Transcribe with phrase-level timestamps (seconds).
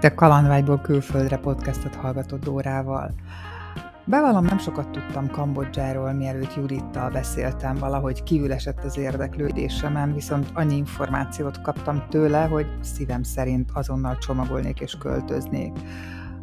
[0.00, 3.14] Te Kalandvágyból külföldre podcastot hallgatod Dórával.
[4.04, 10.76] Bevallom, nem sokat tudtam Kambodzsáról, mielőtt Judittal beszéltem, valahogy kívül esett az érdeklődésemen, viszont annyi
[10.76, 15.72] információt kaptam tőle, hogy szívem szerint azonnal csomagolnék és költöznék.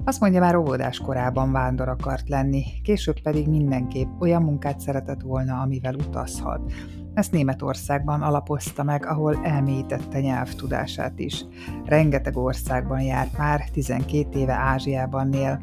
[0.06, 5.62] Azt mondja, már óvodás korában vándor akart lenni, később pedig mindenképp olyan munkát szeretett volna,
[5.62, 6.72] amivel utazhat.
[7.14, 11.46] Ezt Németországban alapozta meg, ahol elmélyítette nyelvtudását is.
[11.86, 15.62] Rengeteg országban járt már, 12 éve Ázsiában él.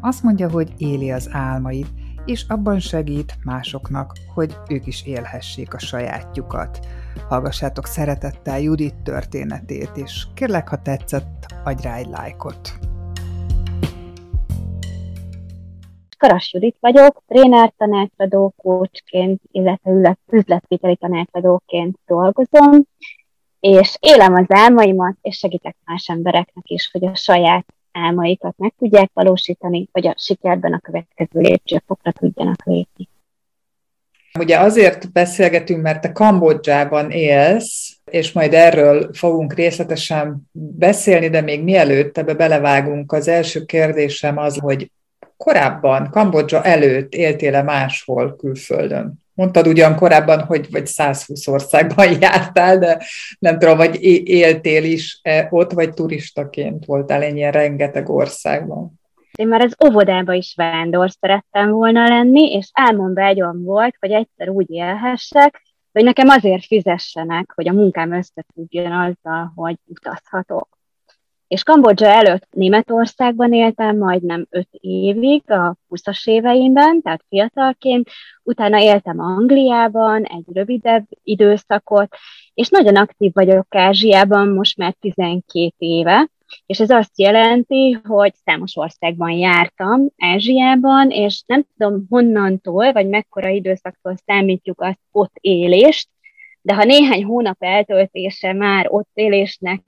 [0.00, 1.88] Azt mondja, hogy éli az álmait,
[2.24, 6.86] és abban segít másoknak, hogy ők is élhessék a sajátjukat.
[7.28, 12.78] Hallgassátok szeretettel Judit történetét, és kérlek, ha tetszett, adj rá egy lájkot.
[16.16, 22.86] Karas Judit vagyok, tréner tanácsadó, kócsként, illetve üzletviteli tanácsadóként dolgozom,
[23.60, 29.10] és élem az álmaimat, és segítek más embereknek is, hogy a saját álmaikat meg tudják
[29.12, 33.08] valósítani, hogy a sikerben a következő lépcsőfokra tudjanak lépni.
[34.38, 41.62] Ugye azért beszélgetünk, mert te Kambodzsában élsz, és majd erről fogunk részletesen beszélni, de még
[41.62, 44.90] mielőtt ebbe belevágunk, az első kérdésem az, hogy
[45.36, 49.24] korábban, Kambodzsa előtt éltél-e máshol külföldön?
[49.34, 53.02] Mondtad ugyan korábban, hogy vagy 120 országban jártál, de
[53.38, 59.00] nem tudom, vagy éltél is -e ott, vagy turistaként voltál ennyien rengeteg országban.
[59.32, 64.10] Én már az óvodába is vándor szerettem volna lenni, és álmomban egy olyan volt, hogy
[64.10, 65.62] egyszer úgy élhessek,
[65.92, 70.75] hogy nekem azért fizessenek, hogy a munkám összefüggjön azzal, hogy utazhatok.
[71.48, 78.10] És Kambodzsa előtt Németországban éltem majdnem öt évig, a 20-as éveimben, tehát fiatalként,
[78.42, 82.16] utána éltem Angliában egy rövidebb időszakot,
[82.54, 86.28] és nagyon aktív vagyok Ázsiában most már 12 éve,
[86.66, 93.48] és ez azt jelenti, hogy számos országban jártam Ázsiában, és nem tudom honnantól, vagy mekkora
[93.48, 96.08] időszaktól számítjuk azt ott élést,
[96.62, 99.82] de ha néhány hónap eltöltése már ott élésnek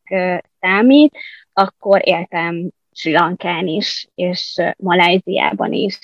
[0.61, 1.19] számít,
[1.59, 5.99] akkor éltem Sri Lankán is, és Maláziában is,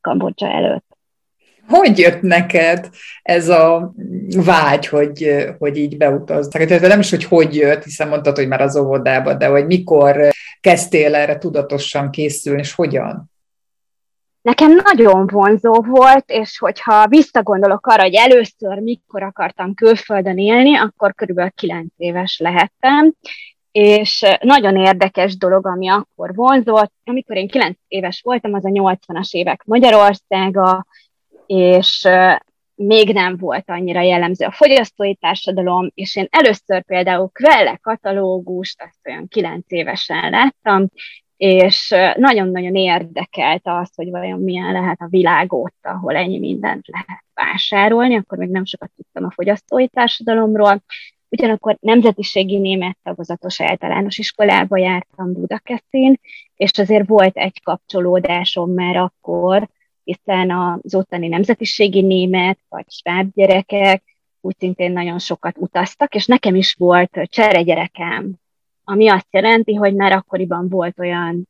[0.00, 0.84] Kambodzsa előtt.
[1.68, 2.90] Hogy jött neked
[3.22, 3.94] ez a
[4.36, 6.64] vágy, hogy, hogy így beutaztak?
[6.64, 10.28] Tehát nem is, hogy hogy jött, hiszen mondtad, hogy már az óvodában, de hogy mikor
[10.60, 13.30] kezdtél erre tudatosan készülni, és hogyan?
[14.42, 21.14] Nekem nagyon vonzó volt, és hogyha visszagondolok arra, hogy először mikor akartam külföldön élni, akkor
[21.14, 23.14] körülbelül 9 éves lehettem,
[23.78, 26.92] és nagyon érdekes dolog, ami akkor vonzott.
[27.04, 30.86] Amikor én 9 éves voltam, az a 80-as évek Magyarországa,
[31.46, 32.08] és
[32.74, 39.08] még nem volt annyira jellemző a fogyasztói társadalom, és én először például Kvelle katalógust, azt
[39.08, 40.86] olyan 9 évesen láttam,
[41.36, 47.24] és nagyon-nagyon érdekelt az, hogy vajon milyen lehet a világ ott, ahol ennyi mindent lehet
[47.34, 50.82] vásárolni, akkor még nem sokat tudtam a fogyasztói társadalomról,
[51.28, 56.20] Ugyanakkor nemzetiségi német tagozatos általános iskolába jártam Budakeszin,
[56.54, 59.68] és azért volt egy kapcsolódásom már akkor,
[60.04, 64.02] hiszen az ottani nemzetiségi német vagy sváb gyerekek
[64.40, 67.28] úgy szintén nagyon sokat utaztak, és nekem is volt
[67.64, 68.34] gyerekem,
[68.84, 71.48] ami azt jelenti, hogy már akkoriban volt olyan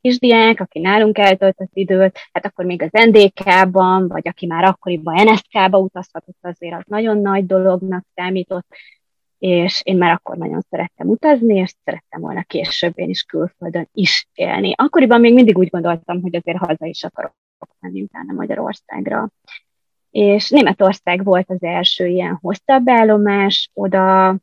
[0.00, 5.78] kisdiák, aki nálunk eltöltött időt, hát akkor még az NDK-ban, vagy aki már akkoriban NSK-ba
[5.78, 8.66] utazhatott, azért az nagyon nagy dolognak számított,
[9.40, 14.28] és én már akkor nagyon szerettem utazni, és szerettem volna később én is külföldön is
[14.34, 14.72] élni.
[14.76, 17.34] Akkoriban még mindig úgy gondoltam, hogy azért haza is akarok
[17.80, 19.30] menni utána Magyarországra.
[20.10, 24.36] És Németország volt az első ilyen hosszabb állomás, oda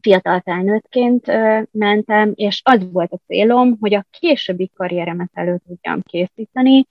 [0.00, 1.26] fiatal felnőttként
[1.70, 6.86] mentem, és az volt a célom, hogy a későbbi karrieremet elő tudjam készíteni,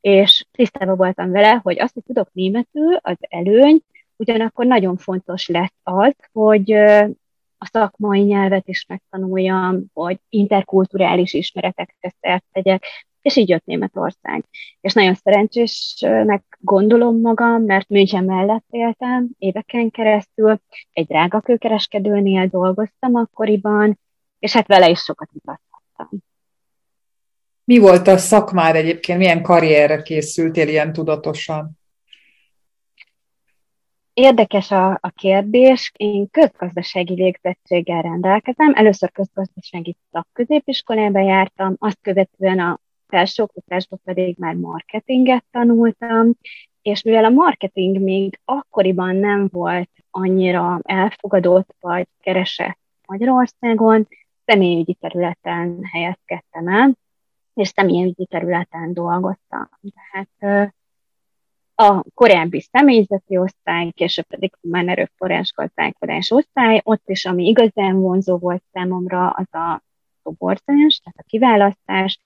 [0.00, 3.80] és tisztában voltam vele, hogy azt, hogy tudok németül, az előny,
[4.18, 6.72] Ugyanakkor nagyon fontos lesz az, hogy
[7.58, 12.84] a szakmai nyelvet is megtanuljam, hogy interkulturális ismeretekre szert tegyek,
[13.22, 14.44] és így jött Németország.
[14.80, 20.60] És nagyon szerencsésnek gondolom magam, mert München mellett éltem éveken keresztül,
[20.92, 23.98] egy drága kőkereskedőnél dolgoztam akkoriban,
[24.38, 26.08] és hát vele is sokat utazhattam.
[27.64, 31.78] Mi volt a szakmád egyébként, milyen karrierre készültél ilyen tudatosan?
[34.20, 35.92] Érdekes a, a kérdés.
[35.96, 38.72] Én közgazdasági végzettséggel rendelkezem.
[38.74, 46.32] Először közgazdasági szakközépiskolába jártam, azt követően a felsőoktatásban pedig már marketinget tanultam,
[46.82, 54.08] és mivel a marketing még akkoriban nem volt annyira elfogadott vagy keresett Magyarországon,
[54.44, 56.96] személyügyi területen helyezkedtem el,
[57.54, 59.68] és személyügyi területen dolgoztam.
[59.94, 60.74] Tehát
[61.80, 68.36] a korábbi személyzeti osztály, később pedig humán erőforrás gazdálkodás osztály, ott is, ami igazán vonzó
[68.36, 69.82] volt számomra, az a
[70.22, 72.20] szoborzás, tehát a kiválasztás,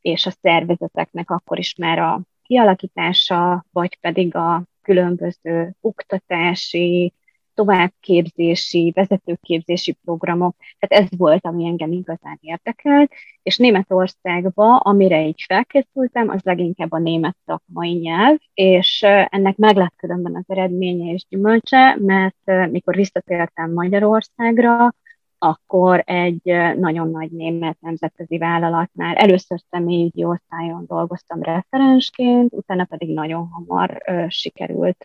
[0.00, 7.12] és a szervezeteknek akkor is már a kialakítása, vagy pedig a különböző oktatási,
[7.58, 13.12] továbbképzési, vezetőképzési programok, tehát ez volt, ami engem igazán érdekelt,
[13.42, 19.94] és Németországba, amire így felkészültem, az leginkább a német szakmai nyelv, és ennek meg lett
[19.96, 24.94] különben az eredménye és gyümölcse, mert mikor visszatértem Magyarországra,
[25.38, 26.42] akkor egy
[26.76, 35.04] nagyon nagy német nemzetközi vállalatnál először személyügyi osztályon dolgoztam referensként, utána pedig nagyon hamar sikerült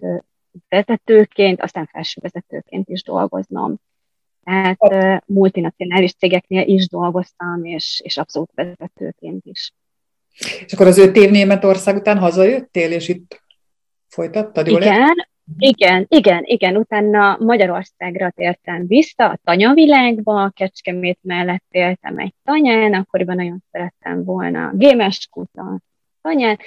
[0.70, 3.76] vezetőként, aztán felső vezetőként is dolgoznom.
[4.44, 5.24] Tehát hát.
[5.28, 9.72] multinacionális cégeknél is dolgoztam, és, és abszolút vezetőként is.
[10.66, 13.42] És akkor az öt év Németország után hazajöttél, és itt
[14.08, 14.68] folytattad?
[14.68, 15.30] Jól igen, ért?
[15.58, 16.78] igen, igen, igen.
[16.78, 24.72] Utána Magyarországra tértem vissza, a tanyavilágba, Kecskemét mellett éltem egy tanyán, akkoriban nagyon szerettem volna
[24.74, 25.84] Gémes kutat
[26.22, 26.60] tanyán,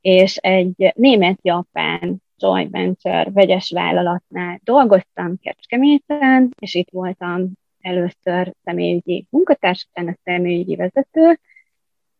[0.00, 9.86] és egy német-japán joint venture vegyes vállalatnál dolgoztam Kecskeméten, és itt voltam először személyügyi munkatárs,
[9.90, 11.38] utána személyügyi vezető,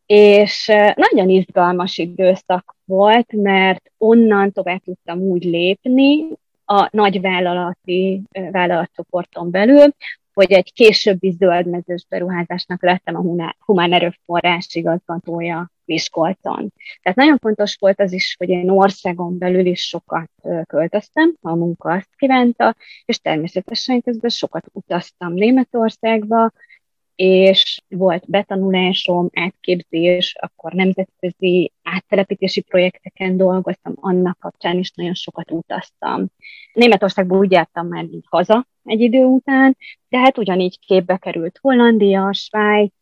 [0.06, 6.26] és nagyon izgalmas időszak volt, mert onnan tovább tudtam úgy lépni
[6.64, 9.94] a nagy vállalati vállalatcsoporton belül,
[10.34, 16.72] hogy egy későbbi zöldmezős beruházásnak lettem a humán erőforrás igazgatója Miskolcon.
[17.02, 20.30] Tehát nagyon fontos volt az is, hogy én országon belül is sokat
[20.66, 26.52] költöztem, a munka azt kívánta, és természetesen közben sokat utaztam Németországba,
[27.14, 36.26] és volt betanulásom, átképzés, akkor nemzetközi áttelepítési projekteken dolgoztam, annak kapcsán is nagyon sokat utaztam.
[36.72, 39.76] Németországból úgy jártam már így haza egy idő után,
[40.08, 42.92] de hát ugyanígy képbe került Hollandia, Svájc,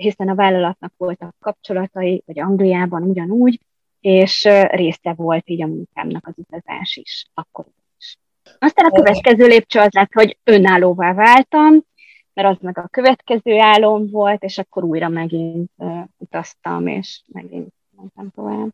[0.00, 3.60] hiszen a vállalatnak voltak kapcsolatai, vagy Angliában ugyanúgy,
[4.00, 7.64] és része volt így a munkámnak az utazás is, akkor
[7.98, 8.18] is.
[8.58, 11.84] Aztán a következő lépcső az lett, hogy önállóvá váltam,
[12.32, 17.72] mert az meg a következő álom volt, és akkor újra megint uh, utaztam, és megint
[17.96, 18.70] mondtam tovább.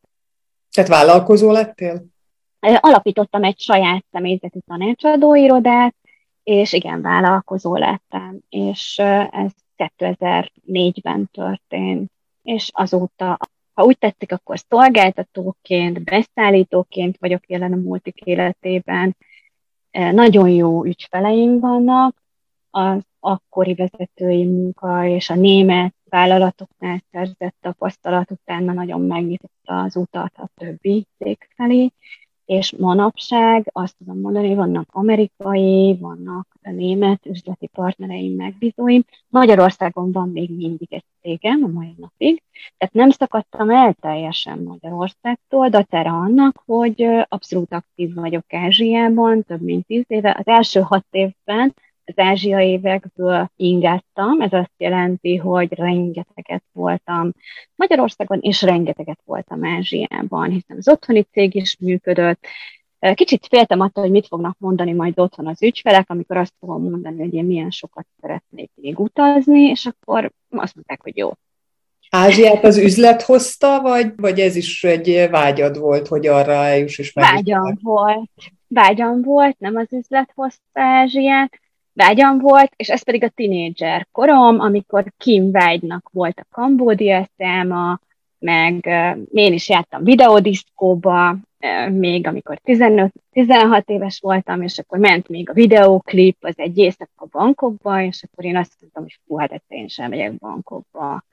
[0.70, 2.05] Tehát vállalkozó lettél?
[2.81, 5.94] Alapítottam egy saját személyzeti tanácsadóirodát,
[6.43, 8.99] és igen, vállalkozó lettem, és
[9.31, 12.11] ez 2004-ben történt,
[12.43, 13.38] és azóta,
[13.75, 19.17] ha úgy tetszik, akkor szolgáltatóként, beszállítóként vagyok jelen a multik életében.
[19.90, 22.23] Nagyon jó ügyfeleim vannak,
[22.70, 30.32] az akkori vezetői munka és a német vállalatoknál szerzett tapasztalat utána nagyon megnyitotta az utat
[30.37, 31.93] a többi cég felé,
[32.47, 39.05] és manapság azt tudom mondani, vannak amerikai, vannak német üzleti partnereim, megbízóim.
[39.29, 42.43] Magyarországon van még mindig egy cégem a mai napig,
[42.79, 49.61] tehát nem szakadtam el teljesen Magyarországtól, de tere annak, hogy abszolút aktív vagyok Ázsiában, több
[49.61, 50.37] mint tíz éve.
[50.39, 51.75] Az első hat évben
[52.06, 57.33] az ázsiai évekből ingáztam, ez azt jelenti, hogy rengeteget voltam
[57.75, 62.47] Magyarországon, és rengeteget voltam Ázsiában, hiszen az otthoni cég is működött,
[63.14, 67.19] Kicsit féltem attól, hogy mit fognak mondani majd otthon az ügyfelek, amikor azt fogom mondani,
[67.19, 71.31] hogy én milyen sokat szeretnék még utazni, és akkor azt mondták, hogy jó.
[72.11, 77.12] Ázsiát az üzlet hozta, vagy, vagy ez is egy vágyad volt, hogy arra eljuss és
[77.12, 77.25] meg?
[77.25, 78.31] Vágyam volt.
[78.69, 81.61] Vágyam volt, nem az üzlet hozta Ázsiát
[81.97, 88.00] vágyam volt, és ez pedig a tinédzser korom, amikor Kim Vágynak volt a Kambódia száma,
[88.38, 88.87] meg
[89.33, 91.37] én is jártam videodiszkóba,
[91.91, 93.11] még amikor 15-16
[93.87, 98.57] éves voltam, és akkor ment még a videóklip, az egy éjszaka bankokba, és akkor én
[98.57, 101.25] azt mondtam, hogy fú, hát én sem megyek bankokba.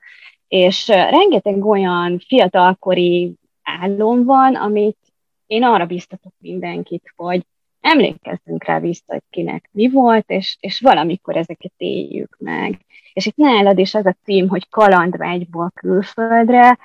[0.48, 4.98] És rengeteg olyan fiatalkori álom van, amit
[5.46, 7.42] én arra biztatok mindenkit, hogy
[7.84, 12.78] emlékezzünk rá vissza, hogy kinek mi volt, és, és valamikor ezeket éljük meg.
[13.12, 16.78] És itt nálad is az a cím, hogy kalandvágyból külföldre,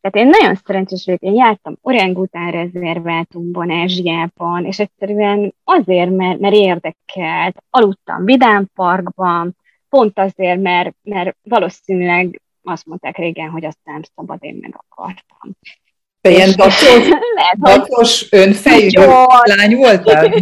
[0.00, 6.54] tehát én nagyon szerencsés vagyok, én jártam orangután rezervátumban, Ázsiában, és egyszerűen azért, mert, mert
[6.54, 9.56] érdekelt, aludtam Vidám Parkban,
[9.88, 15.50] pont azért, mert, mert valószínűleg azt mondták régen, hogy azt nem szabad, én meg akartam.
[16.22, 17.08] Te ilyen dacos,
[17.58, 18.88] dacos önfejű
[19.42, 20.32] lány voltál?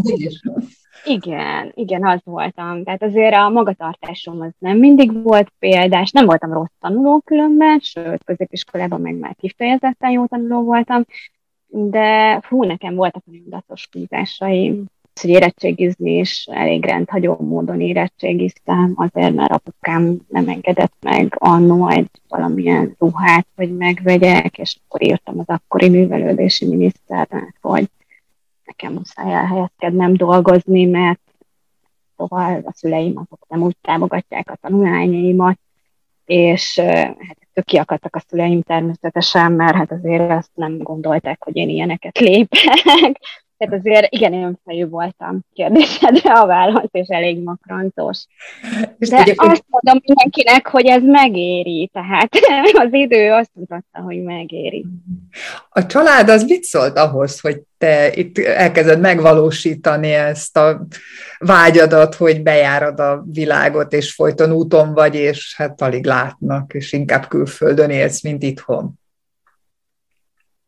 [1.05, 2.85] Igen, igen, az voltam.
[2.85, 8.25] Tehát azért a magatartásom az nem mindig volt példás, nem voltam rossz tanuló különben, sőt,
[8.25, 11.05] középiskolában meg már kifejezetten jó tanuló voltam,
[11.67, 14.85] de fú, nekem voltak nagyon datos húzásaim,
[15.21, 22.11] hogy érettségizni is elég rendhagyó módon érettségiztem, azért mert apukám nem engedett meg annó egy
[22.29, 27.89] valamilyen ruhát, hogy megvegyek, és akkor írtam az akkori művelődési miniszternek, hogy
[28.65, 31.21] nekem muszáj elhelyezkednem dolgozni, mert
[32.17, 35.59] szóval a szüleim azok nem úgy támogatják a tanulmányaimat,
[36.25, 41.69] és hát ettől kiakadtak a szüleim természetesen, mert hát azért azt nem gondolták, hogy én
[41.69, 43.21] ilyeneket lépek.
[43.61, 48.25] Tehát azért igen, én fejű voltam kérdésedre a válasz, és elég makrantos.
[48.99, 52.29] De ugye, azt mondom mindenkinek, hogy ez megéri, tehát
[52.85, 54.87] az idő azt mutatta, hogy megéri.
[55.71, 60.87] A család az mit szólt ahhoz, hogy te itt elkezded megvalósítani ezt a
[61.38, 67.29] vágyadat, hogy bejárod a világot, és folyton úton vagy, és hát alig látnak, és inkább
[67.29, 69.00] külföldön élsz, mint itthon?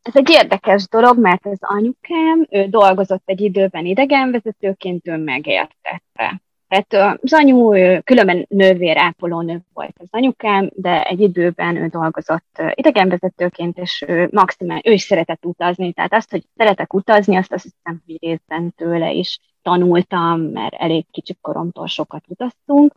[0.03, 6.43] Ez egy érdekes dolog, mert az anyukám, ő dolgozott egy időben idegenvezetőként, ő megértette.
[6.69, 7.71] Tehát az anyu,
[8.03, 14.81] különben nővérápoló nő volt az anyukám, de egy időben ő dolgozott idegenvezetőként, és ő maximál,
[14.85, 15.93] ő is szeretett utazni.
[15.93, 21.05] Tehát azt, hogy szeretek utazni, azt azt hiszem, hogy részben tőle is tanultam, mert elég
[21.11, 22.93] kicsi koromtól sokat utaztunk.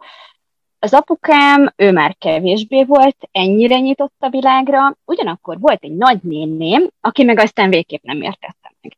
[0.79, 7.24] Az apukám, ő már kevésbé volt ennyire nyitott a világra, ugyanakkor volt egy nagynéném, aki
[7.24, 8.98] meg aztán végképp nem értette meg.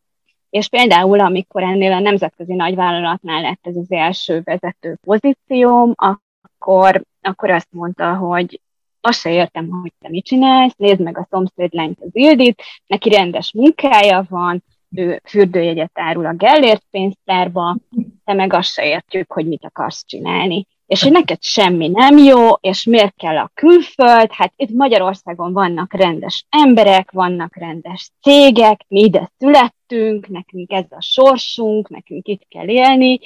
[0.49, 7.49] És például, amikor ennél a nemzetközi nagyvállalatnál lett ez az első vezető pozícióm, akkor, akkor
[7.49, 8.61] azt mondta, hogy
[9.01, 13.09] azt se értem, hogy te mit csinálsz, nézd meg a szomszéd lányt, az Ildit, neki
[13.09, 14.63] rendes munkája van,
[14.95, 17.77] ő fürdőjegyet árul a Gellért pénztárba,
[18.25, 22.51] te meg azt se értjük, hogy mit akarsz csinálni és hogy neked semmi nem jó,
[22.53, 28.99] és miért kell a külföld, hát itt Magyarországon vannak rendes emberek, vannak rendes cégek, mi
[28.99, 33.19] ide születtünk, nekünk ez a sorsunk, nekünk itt kell élni,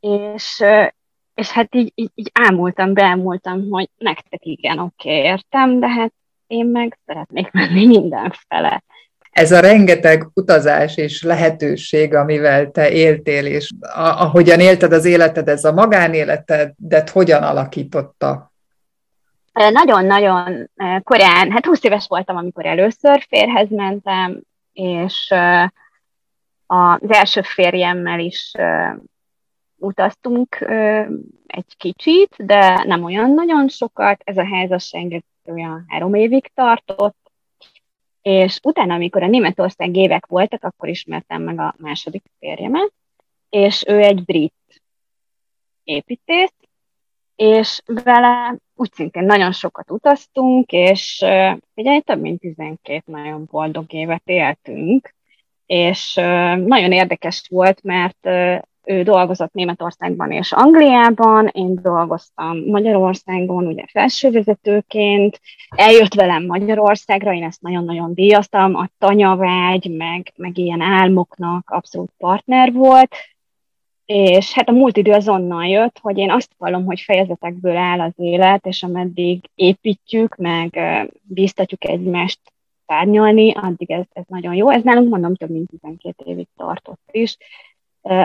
[0.00, 0.62] és,
[1.34, 6.12] és hát így, így, így ámultam, beámultam, hogy nektek igen, oké, okay, értem, de hát
[6.46, 8.82] én meg szeretnék menni mindenfele
[9.34, 15.64] ez a rengeteg utazás és lehetőség, amivel te éltél, és ahogyan élted az életed, ez
[15.64, 18.52] a magánéleted, de hogyan alakította?
[19.52, 20.70] Nagyon-nagyon
[21.02, 24.40] korán, hát 20 éves voltam, amikor először férhez mentem,
[24.72, 25.34] és
[26.66, 28.52] az első férjemmel is
[29.76, 30.58] utaztunk
[31.46, 34.20] egy kicsit, de nem olyan nagyon sokat.
[34.24, 37.23] Ez a házasság olyan három évig tartott,
[38.24, 42.92] és utána, amikor a Németország évek voltak, akkor ismertem meg a második férjemet,
[43.48, 44.82] és ő egy brit
[45.84, 46.54] építész,
[47.36, 51.24] és vele úgy szintén nagyon sokat utaztunk, és
[51.74, 55.14] ugye több mint 12 nagyon boldog évet éltünk,
[55.66, 56.14] és
[56.64, 58.28] nagyon érdekes volt, mert
[58.84, 65.40] ő dolgozott Németországban és Angliában, én dolgoztam Magyarországon, ugye felsővezetőként,
[65.76, 72.72] eljött velem Magyarországra, én ezt nagyon-nagyon díjaztam, a tanyavágy, meg, meg ilyen álmoknak abszolút partner
[72.72, 73.14] volt,
[74.04, 78.12] és hát a múlt idő azonnal jött, hogy én azt vallom, hogy fejezetekből áll az
[78.16, 80.78] élet, és ameddig építjük, meg
[81.22, 82.40] bíztatjuk egymást
[82.86, 84.70] tárnyalni, addig ez, ez nagyon jó.
[84.70, 87.36] Ez nálunk mondom több mint 12 évig tartott is,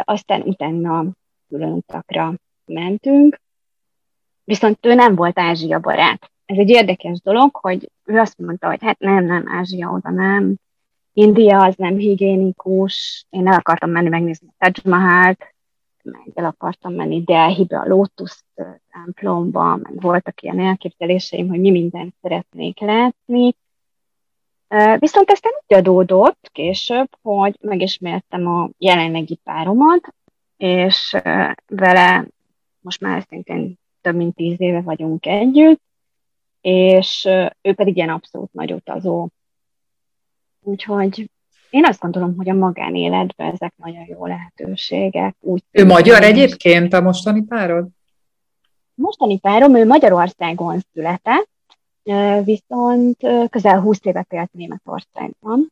[0.04, 1.06] aztán utána
[1.50, 2.34] külön utakra
[2.66, 3.40] mentünk,
[4.44, 6.32] viszont ő nem volt Ázsia barát.
[6.46, 10.56] Ez egy érdekes dolog, hogy ő azt mondta, hogy hát nem, nem, Ázsia oda nem,
[11.14, 15.56] India az nem higiénikus, én el akartam menni megnézni a Taj Mahalt,
[16.04, 18.44] meg el akartam menni Delhibe, a Lotus
[18.92, 23.56] templomba, meg voltak ilyen elképzeléseim, hogy mi mindent szeretnék látni,
[25.00, 30.14] Viszont aztán úgy adódott később, hogy megismertem a jelenlegi páromat,
[30.58, 31.18] és
[31.68, 32.28] vele
[32.80, 35.82] most már szintén több mint tíz éve vagyunk együtt,
[36.62, 37.26] és
[37.62, 39.28] ő pedig ilyen abszolút nagy utazó.
[40.62, 41.30] Úgyhogy
[41.70, 45.36] én azt gondolom, hogy a magánéletben ezek nagyon jó lehetőségek.
[45.40, 47.88] Úgy ő magyar egyébként a mostani párod?
[48.94, 51.50] Mostani párom, ő Magyarországon született,
[52.44, 53.18] viszont
[53.50, 55.72] közel 20 évet élt Németországban,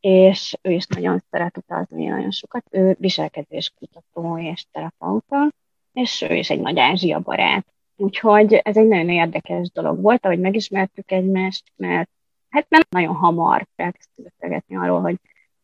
[0.00, 2.64] és ő is nagyon szeret utazni nagyon sokat.
[2.70, 5.52] Ő viselkedéskutató és terapeuta,
[5.92, 7.66] és ő is egy nagy Ázsia barát.
[7.96, 12.10] Úgyhogy ez egy nagyon érdekes dolog volt, ahogy megismertük egymást, mert
[12.48, 15.16] hát nem nagyon hamar elkezdtünk beszélgetni arról, hogy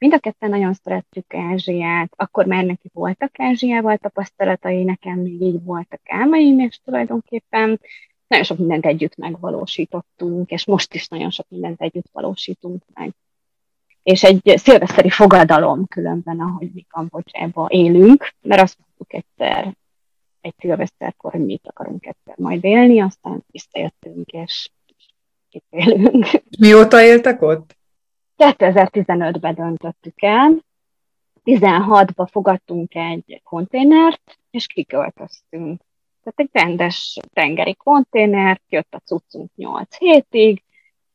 [0.03, 5.65] Mind a ketten nagyon szerettük Ázsiát, akkor már neki voltak Ázsiával tapasztalatai, nekem még így
[5.65, 7.81] voltak álmaim, és tulajdonképpen
[8.33, 13.13] nagyon sok mindent együtt megvalósítottunk, és most is nagyon sok mindent együtt valósítunk meg.
[14.03, 19.75] És egy szilveszteri fogadalom különben, ahogy mi Kambodzsába élünk, mert azt mondtuk egyszer
[20.41, 24.71] egy szilveszterkor, hogy mit akarunk egyszer majd élni, aztán visszajöttünk, és
[25.51, 26.27] itt élünk.
[26.59, 27.77] Mióta éltek ott?
[28.37, 30.65] 2015-ben döntöttük el,
[31.45, 35.81] 16-ba fogadtunk egy konténert, és kiköltöztünk.
[36.23, 40.63] Tehát egy rendes tengeri konténer, jött a cuccunk 8 hétig,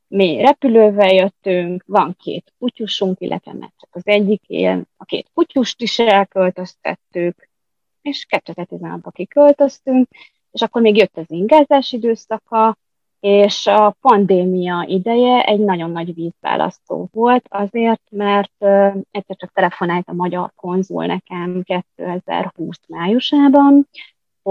[0.07, 5.81] mi repülővel jöttünk, van két kutyusunk, illetve mert csak az egyik él, a két kutyust
[5.81, 7.49] is elköltöztettük,
[8.01, 10.07] és 2016-ba kiköltöztünk,
[10.51, 12.77] és akkor még jött az ingázás időszaka,
[13.19, 18.63] és a pandémia ideje egy nagyon nagy vízválasztó volt, azért, mert
[19.11, 23.87] egyszer csak telefonált a magyar konzul nekem 2020 májusában,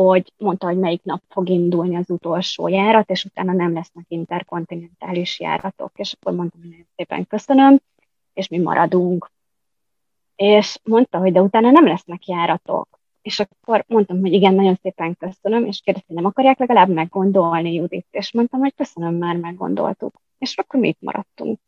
[0.02, 5.40] hogy mondta, hogy melyik nap fog indulni az utolsó járat, és utána nem lesznek interkontinentális
[5.40, 5.90] járatok.
[5.94, 7.80] És akkor mondtam, hogy nagyon szépen köszönöm,
[8.34, 9.30] és mi maradunk.
[10.34, 13.00] És mondta, hogy de utána nem lesznek járatok.
[13.22, 18.06] És akkor mondtam, hogy igen, nagyon szépen köszönöm, és kérdezte, nem akarják legalább meggondolni Judit,
[18.10, 20.22] és mondtam, hogy köszönöm, már meggondoltuk.
[20.38, 21.60] És akkor mi itt maradtunk.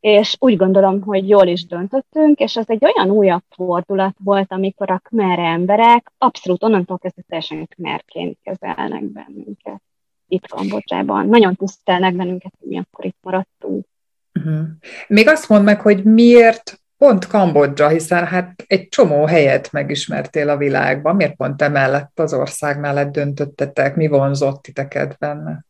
[0.00, 4.90] És úgy gondolom, hogy jól is döntöttünk, és az egy olyan újabb fordulat volt, amikor
[4.90, 9.82] a kmer emberek abszolút onnantól kezdve teljesen kmerként kezelnek bennünket
[10.28, 11.26] itt Kambodzsában.
[11.26, 13.86] Nagyon tisztelnek bennünket, hogy mi akkor itt maradtunk.
[14.34, 14.66] Uh-huh.
[15.06, 20.56] Még azt mondd meg, hogy miért Pont Kambodzsa, hiszen hát egy csomó helyet megismertél a
[20.56, 21.16] világban.
[21.16, 23.96] Miért pont emellett az ország mellett döntöttetek?
[23.96, 25.64] Mi vonzott titeket benne?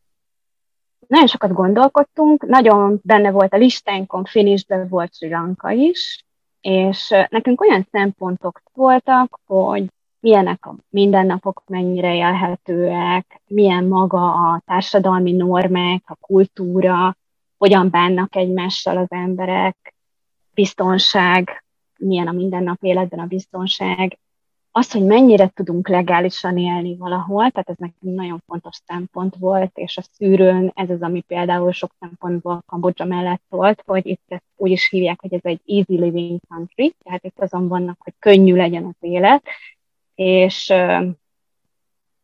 [1.09, 6.25] Nagyon sokat gondolkodtunk, nagyon benne volt a listánkon, finishben volt Sri Lanka is,
[6.61, 9.85] és nekünk olyan szempontok voltak, hogy
[10.19, 17.17] milyenek a mindennapok, mennyire élhetőek, milyen maga a társadalmi normák, a kultúra,
[17.57, 19.95] hogyan bánnak egymással az emberek,
[20.53, 21.63] biztonság,
[21.97, 24.17] milyen a mindennapi életben a biztonság,
[24.71, 29.97] az, hogy mennyire tudunk legálisan élni valahol, tehát ez nekünk nagyon fontos szempont volt, és
[29.97, 34.71] a szűrőn ez az, ami például sok szempontból Kambodzsa mellett volt, hogy itt ezt úgy
[34.71, 38.85] is hívják, hogy ez egy easy living country, tehát itt azon vannak, hogy könnyű legyen
[38.85, 39.43] az élet,
[40.15, 40.69] és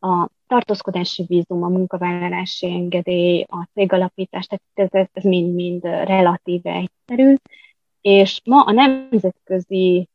[0.00, 7.34] a tartózkodási vízum, a munkavállalási engedély, a cégalapítás, tehát ez, ez mind-mind relatíve egyszerű,
[8.00, 10.08] és ma a nemzetközi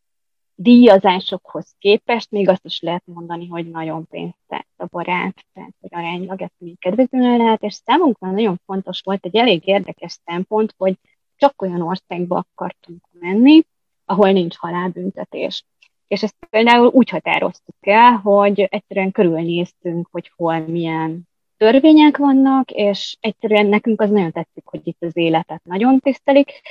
[0.62, 6.42] díjazásokhoz képest még azt is lehet mondani, hogy nagyon pénztelt a barát, tehát hogy aránylag
[6.42, 10.98] ezt még kedvezően lehet, és számunkra nagyon fontos volt egy elég érdekes szempont, hogy
[11.36, 13.62] csak olyan országba akartunk menni,
[14.06, 15.66] ahol nincs halálbüntetés.
[16.08, 23.18] És ezt például úgy határoztuk el, hogy egyszerűen körülnéztünk, hogy hol milyen törvények vannak, és
[23.20, 26.62] egyszerűen nekünk az nagyon tetszik, hogy itt az életet nagyon tisztelik,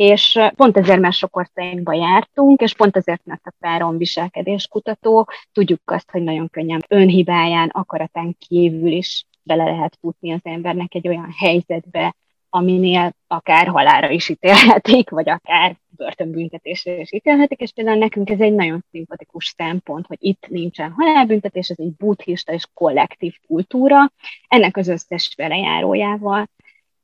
[0.00, 5.80] és pont ezért már sok országba jártunk, és pont ezért, mert a páron viselkedéskutató, tudjuk
[5.84, 11.34] azt, hogy nagyon könnyen önhibáján, akaratán kívül is bele lehet futni az embernek egy olyan
[11.38, 12.14] helyzetbe,
[12.48, 18.54] aminél akár halára is ítélhetik, vagy akár börtönbüntetésre is ítélhetik, és például nekünk ez egy
[18.54, 24.12] nagyon szimpatikus szempont, hogy itt nincsen halálbüntetés, ez egy buddhista és kollektív kultúra,
[24.48, 26.48] ennek az összes velejárójával.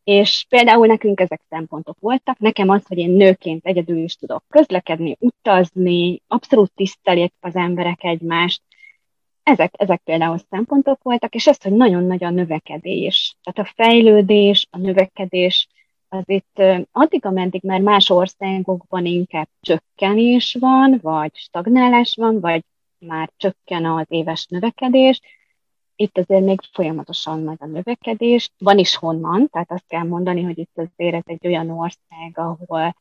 [0.07, 2.39] És például nekünk ezek szempontok voltak.
[2.39, 8.63] Nekem az, hogy én nőként egyedül is tudok közlekedni, utazni, abszolút tiszteljék az emberek egymást.
[9.43, 13.37] Ezek, ezek például szempontok voltak, és ez, hogy nagyon nagy a növekedés.
[13.43, 15.69] Tehát a fejlődés, a növekedés,
[16.09, 22.65] az itt addig, ameddig már más országokban inkább csökkenés van, vagy stagnálás van, vagy
[22.99, 25.21] már csökken az éves növekedés,
[25.97, 28.51] itt azért még folyamatosan nagy a növekedés.
[28.59, 32.97] Van is honnan, tehát azt kell mondani, hogy itt azért ez egy olyan ország, ahol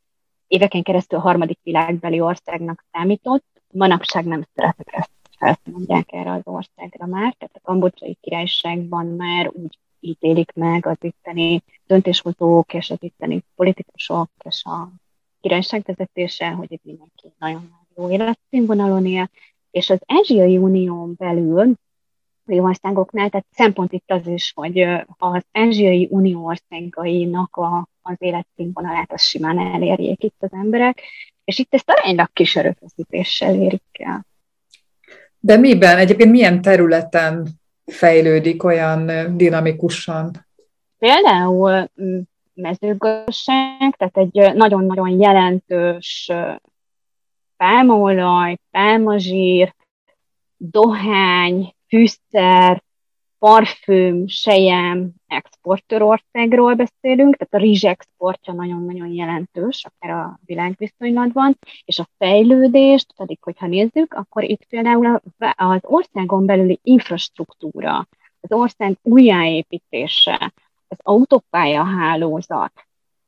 [0.48, 3.46] éveken keresztül a harmadik világbeli országnak számított.
[3.72, 9.80] Manapság nem szeretek ezt felszemondják erre az országra már, tehát a kambodzsai királyságban már úgy
[10.00, 14.90] ítélik meg az itteni döntéshozók és az itteni politikusok és a
[15.42, 19.30] királyság vezetése, hogy itt mindenki nagyon jó életszínvonalon él,
[19.72, 21.74] és az Ázsiai Unión belül
[22.48, 24.80] országoknál, tehát szempont itt az is, hogy
[25.18, 31.02] az Ázsiai Unió országainak a, az életszínvonalát az simán elérjék itt az emberek,
[31.44, 34.26] és itt ezt aránylag kis erőfeszítéssel érik el.
[35.40, 35.98] De miben?
[35.98, 37.48] Egyébként milyen területen
[37.86, 40.46] fejlődik olyan dinamikusan?
[40.98, 41.90] Például
[42.54, 46.32] mezőgazdaság, tehát egy nagyon-nagyon jelentős
[47.58, 49.76] pálmaolaj, pálmazsír,
[50.58, 52.84] dohány, fűszer,
[53.40, 62.08] parfüm, sejem, exportőrországról beszélünk, tehát a rizs exportja nagyon-nagyon jelentős, akár a világviszonylatban, és a
[62.18, 65.22] fejlődést pedig, hogyha nézzük, akkor itt például
[65.56, 68.08] az országon belüli infrastruktúra,
[68.42, 70.54] az ország újjáépítése,
[70.88, 72.72] az autópályahálózat,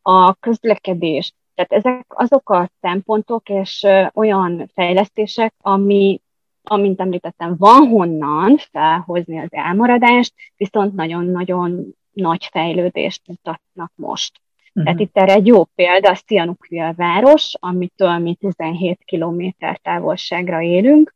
[0.02, 6.22] a közlekedés, tehát ezek azok a szempontok és olyan fejlesztések, ami
[6.68, 14.42] amint említettem, van honnan felhozni az elmaradást, viszont nagyon-nagyon nagy fejlődést mutatnak most.
[14.68, 14.84] Uh-huh.
[14.84, 21.16] Tehát itt erre egy jó példa a Szianukvil város, amitől mi 17 kilométer távolságra élünk.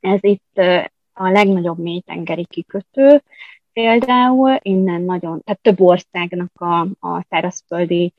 [0.00, 0.60] Ez itt
[1.12, 3.22] a legnagyobb mélytengeri kikötő,
[3.72, 8.12] például innen nagyon, tehát több országnak a, a szárazföldi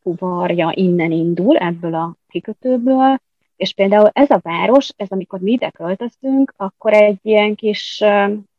[0.00, 3.20] fuvarja innen indul, ebből a kikötőből,
[3.62, 8.04] és például ez a város, ez amikor mi ide költöztünk, akkor egy ilyen kis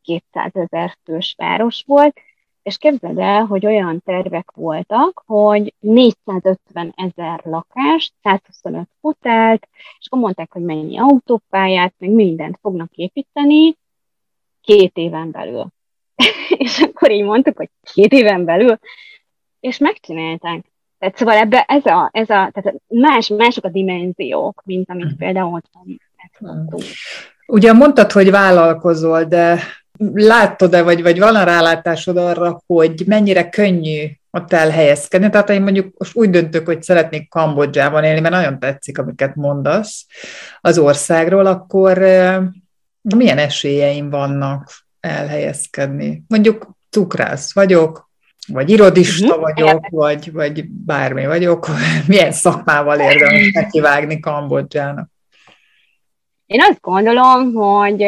[0.01, 2.19] 200 ezer fős város volt,
[2.61, 9.67] és képzeld el, hogy olyan tervek voltak, hogy 450 ezer lakást, 125 hotelt,
[9.99, 13.77] és akkor mondták, hogy mennyi autópályát, meg mindent fognak építeni
[14.61, 15.67] két éven belül.
[16.57, 18.79] és akkor így mondtuk, hogy két éven belül,
[19.59, 20.72] és megcsinálták.
[21.03, 25.17] Tehát szóval ebbe ez a, ez a tehát más, mások a dimenziók, mint amit hmm.
[25.17, 26.83] például otthon megszoktunk.
[27.47, 29.59] Ugye mondtad, hogy vállalkozol, de
[30.13, 35.29] látod-e, vagy, vagy van a rálátásod arra, hogy mennyire könnyű ott elhelyezkedni?
[35.29, 40.05] Tehát én mondjuk most úgy döntök, hogy szeretnék Kambodzsában élni, mert nagyon tetszik, amiket mondasz
[40.61, 41.97] az országról, akkor
[43.01, 46.23] milyen esélyeim vannak elhelyezkedni?
[46.27, 48.11] Mondjuk cukrász vagyok,
[48.47, 49.41] vagy irodista uh-huh.
[49.41, 51.67] vagyok, vagy, vagy bármi vagyok,
[52.07, 55.09] milyen szakmával érdemes nekivágni Kambodzsának?
[56.45, 58.01] Én azt gondolom, hogy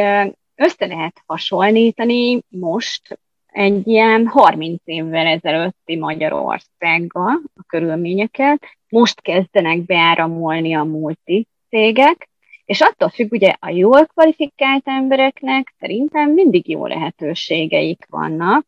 [0.55, 3.19] össze lehet hasonlítani most
[3.55, 8.65] egy ilyen 30 évvel ezelőtti Magyarországgal a körülményeket.
[8.89, 12.29] Most kezdenek beáramolni a multi cégek,
[12.65, 18.65] és attól függ, ugye a jól kvalifikált embereknek szerintem mindig jó lehetőségeik vannak,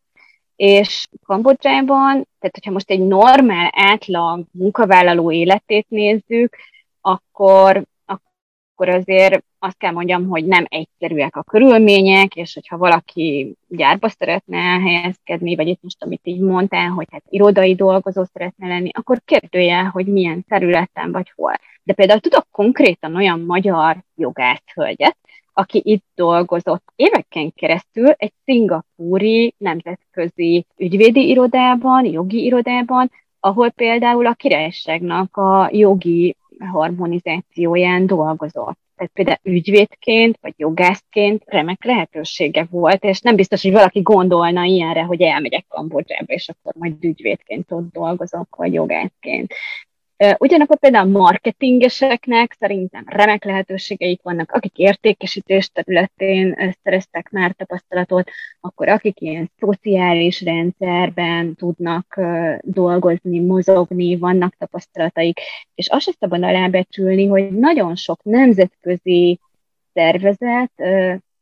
[0.58, 6.56] és Kambodzsában, tehát hogyha most egy normál, átlag munkavállaló életét nézzük,
[7.00, 14.08] akkor, akkor azért azt kell mondjam, hogy nem egyszerűek a körülmények, és hogyha valaki gyárba
[14.08, 19.20] szeretne elhelyezkedni, vagy itt most, amit így mondtál, hogy hát irodai dolgozó szeretne lenni, akkor
[19.24, 21.54] kérdője, hogy milyen területen vagy hol.
[21.82, 25.16] De például tudok konkrétan olyan magyar jogászhölgyet,
[25.58, 34.34] aki itt dolgozott éveken keresztül egy szingapúri nemzetközi ügyvédi irodában, jogi irodában, ahol például a
[34.34, 36.36] királyságnak a jogi
[36.72, 38.78] harmonizációján dolgozott.
[38.96, 45.02] Tehát például ügyvédként vagy jogászként remek lehetősége volt, és nem biztos, hogy valaki gondolna ilyenre,
[45.02, 49.54] hogy elmegyek Kambodzsába, és akkor majd ügyvédként ott dolgozok, vagy jogászként.
[50.38, 59.20] Ugyanakkor például marketingeseknek szerintem remek lehetőségeik vannak, akik értékesítés területén szereztek már tapasztalatot, akkor akik
[59.20, 62.20] ilyen szociális rendszerben tudnak
[62.60, 65.40] dolgozni, mozogni, vannak tapasztalataik,
[65.74, 69.40] és azt sem szabad alábecsülni, hogy nagyon sok nemzetközi
[69.92, 70.72] szervezet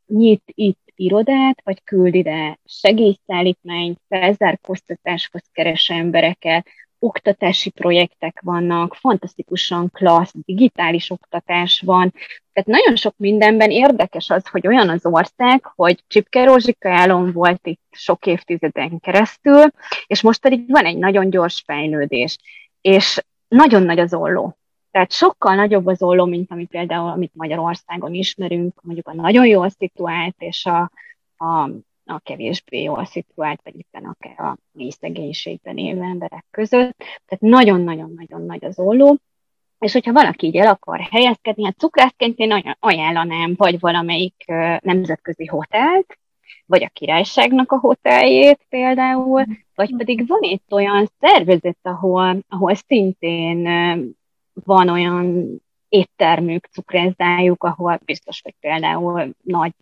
[0.07, 6.67] nyit itt irodát, vagy küld ide segélyszállítmányt, felzárkóztatáshoz keres embereket,
[6.99, 12.13] oktatási projektek vannak, fantasztikusan klassz, digitális oktatás van.
[12.53, 17.67] Tehát nagyon sok mindenben érdekes az, hogy olyan az ország, hogy Csipke Rózsika álom volt
[17.67, 19.65] itt sok évtizeden keresztül,
[20.07, 22.39] és most pedig van egy nagyon gyors fejlődés.
[22.81, 24.57] És nagyon nagy az olló.
[24.91, 29.69] Tehát sokkal nagyobb az olló, mint ami például, amit Magyarországon ismerünk, mondjuk a nagyon jól
[29.69, 30.91] szituált és a,
[31.45, 31.71] a
[32.07, 36.97] a kevésbé jól szituált, vagy éppen akár a mély szegénységben élő emberek között.
[36.99, 39.19] Tehát nagyon-nagyon-nagyon nagy az olló.
[39.79, 44.45] És hogyha valaki így el akar helyezkedni, hát cukrászként én ajánlanám, vagy valamelyik
[44.81, 46.19] nemzetközi hotelt,
[46.66, 53.62] vagy a királyságnak a hoteljét például, vagy pedig van itt olyan szervezet, ahol, ahol szintén
[54.64, 55.47] van olyan
[55.88, 59.75] éttermük, cukrászdájuk, ahol biztos, hogy például nagy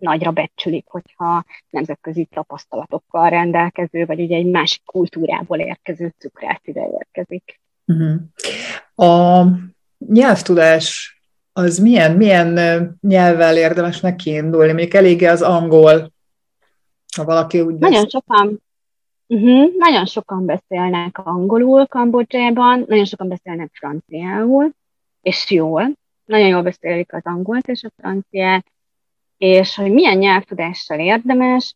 [0.00, 7.60] nagyra becsülik, hogyha nemzetközi tapasztalatokkal rendelkező, vagy ugye egy másik kultúrából érkező cukrász ide érkezik.
[7.86, 8.20] Uh-huh.
[9.08, 9.46] A
[9.98, 11.20] nyelvtudás
[11.52, 14.72] az milyen, milyen nyelvvel érdemes kiindulni?
[14.72, 16.12] Még eléggé az angol,
[17.16, 18.08] ha valaki úgy Nagyon beszél.
[18.08, 18.60] sokan
[19.32, 19.70] Uh-huh.
[19.76, 24.70] Nagyon sokan beszélnek angolul Kambodzsában, nagyon sokan beszélnek franciául,
[25.22, 25.92] és jól,
[26.24, 28.66] nagyon jól beszélik az angolt és a franciát,
[29.40, 31.74] és hogy milyen nyelvtudással érdemes,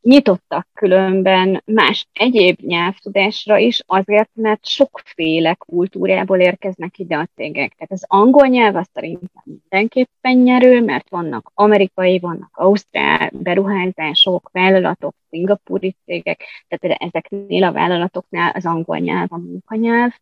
[0.00, 7.72] nyitottak különben más egyéb nyelvtudásra is, azért, mert sokféle kultúrából érkeznek ide a cégek.
[7.74, 15.14] Tehát az angol nyelv az szerintem mindenképpen nyerő, mert vannak amerikai, vannak ausztrál beruházások, vállalatok,
[15.30, 20.12] szingapúri cégek, tehát ezeknél a vállalatoknál az angol nyelv a munkanyelv.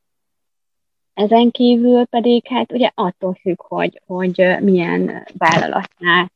[1.15, 6.31] Ezen kívül pedig hát ugye attól függ, hogy, hogy milyen vállalatnál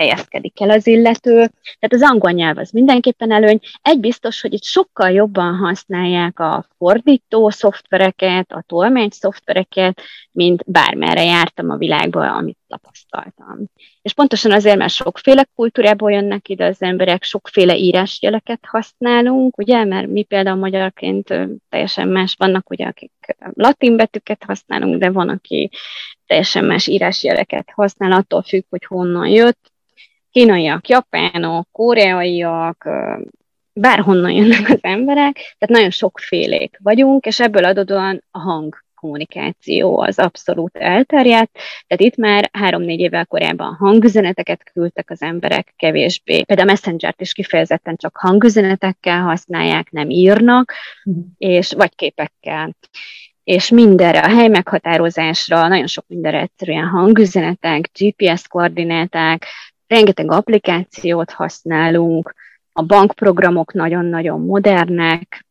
[0.00, 1.34] helyezkedik el az illető.
[1.78, 3.60] Tehát az angol nyelv az mindenképpen előny.
[3.82, 10.00] Egy biztos, hogy itt sokkal jobban használják a fordító szoftvereket, a tolmács szoftvereket,
[10.32, 13.64] mint bármerre jártam a világban, amit tapasztaltam.
[14.02, 20.08] És pontosan azért, mert sokféle kultúrából jönnek ide az emberek, sokféle írásjeleket használunk, ugye, mert
[20.08, 21.34] mi például magyarként
[21.68, 23.12] teljesen más vannak, ugye, akik
[23.52, 25.70] latin betűket használunk, de van, aki
[26.26, 29.69] teljesen más írásjeleket használ, attól függ, hogy honnan jött
[30.30, 32.88] kínaiak, japánok, koreaiak,
[33.72, 40.18] bárhonnan jönnek az emberek, tehát nagyon sokfélék vagyunk, és ebből adódóan a hang kommunikáció az
[40.18, 46.42] abszolút elterjedt, tehát itt már három-négy évvel korábban hangüzeneteket küldtek az emberek kevésbé.
[46.42, 50.72] Például a Messenger-t is kifejezetten csak hangüzenetekkel használják, nem írnak,
[51.04, 51.24] uh-huh.
[51.38, 52.76] és vagy képekkel
[53.44, 59.46] és mindenre, a hely meghatározásra, nagyon sok mindenre egyszerűen hangüzenetek, GPS koordináták,
[59.90, 62.34] rengeteg applikációt használunk,
[62.72, 65.44] a bankprogramok nagyon-nagyon modernek,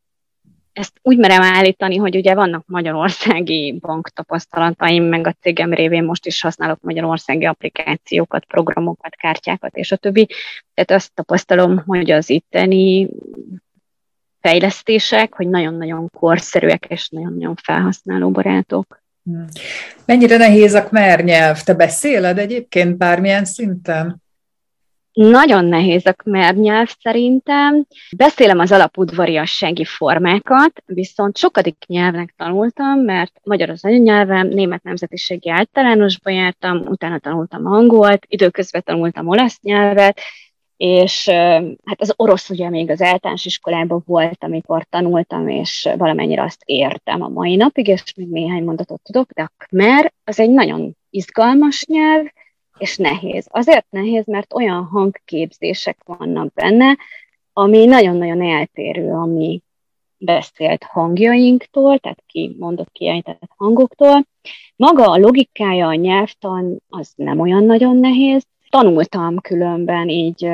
[0.72, 6.40] ezt úgy merem állítani, hogy ugye vannak magyarországi banktapasztalataim, meg a cégem révén most is
[6.40, 10.28] használok magyarországi applikációkat, programokat, kártyákat és a többi.
[10.74, 13.08] Tehát azt tapasztalom, hogy az itteni
[14.40, 19.02] fejlesztések, hogy nagyon-nagyon korszerűek és nagyon-nagyon felhasználóbarátok.
[19.22, 19.44] Hmm.
[20.04, 21.62] Mennyire nehéz a kmer nyelv?
[21.62, 24.22] Te beszéled egyébként bármilyen szinten?
[25.12, 27.86] Nagyon nehéz a khmer nyelv szerintem.
[28.16, 36.30] Beszélem az alapudvariassági formákat, viszont sokadik nyelvnek tanultam, mert magyar az anyanyelvem, német nemzetiségi általánosba
[36.30, 40.20] jártam, utána tanultam angolt, időközben tanultam olasz nyelvet,
[40.76, 41.28] és
[41.84, 47.22] hát az orosz ugye még az általános iskolában volt, amikor tanultam, és valamennyire azt értem
[47.22, 51.84] a mai napig, és még néhány mondatot tudok, de a khmer az egy nagyon izgalmas
[51.84, 52.26] nyelv,
[52.80, 53.46] és nehéz.
[53.50, 56.96] Azért nehéz, mert olyan hangképzések vannak benne,
[57.52, 59.62] ami nagyon-nagyon eltérő a mi
[60.18, 64.26] beszélt hangjainktól, tehát ki mondott kiejtett hangoktól.
[64.76, 70.44] Maga a logikája, a nyelvtan az nem olyan nagyon nehéz, tanultam különben, így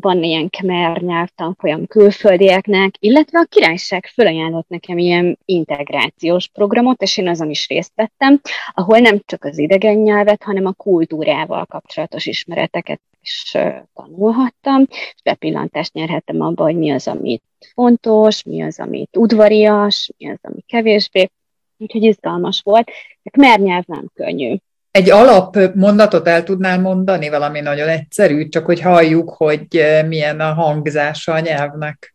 [0.00, 7.28] van ilyen Khmer nyelvtanfolyam külföldieknek, illetve a királyság felajánlott nekem ilyen integrációs programot, és én
[7.28, 8.40] azon is részt vettem,
[8.74, 13.56] ahol nem csak az idegen nyelvet, hanem a kultúrával kapcsolatos ismereteket is
[13.94, 17.42] tanulhattam, és bepillantást nyerhettem abba, hogy mi az, amit
[17.74, 21.30] fontos, mi az, amit udvarias, mi az, ami kevésbé,
[21.78, 22.90] úgyhogy izgalmas volt.
[23.30, 24.56] Khmer nyelv nem könnyű.
[24.94, 30.40] Egy alap mondatot el tudnál mondani, valami nagyon egyszerű, csak hogy halljuk, hogy eh, milyen
[30.40, 32.14] a hangzása a nyelvnek.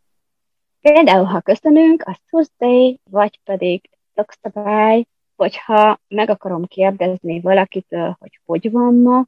[0.81, 8.71] Például, ha köszönünk, a Thursday, vagy pedig szokszabály, hogyha meg akarom kérdezni valakitől, hogy hogy
[8.71, 9.25] van ma,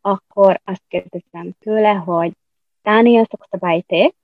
[0.00, 2.32] akkor azt kérdezem tőle, hogy
[2.82, 4.14] Dániel szokszabályté,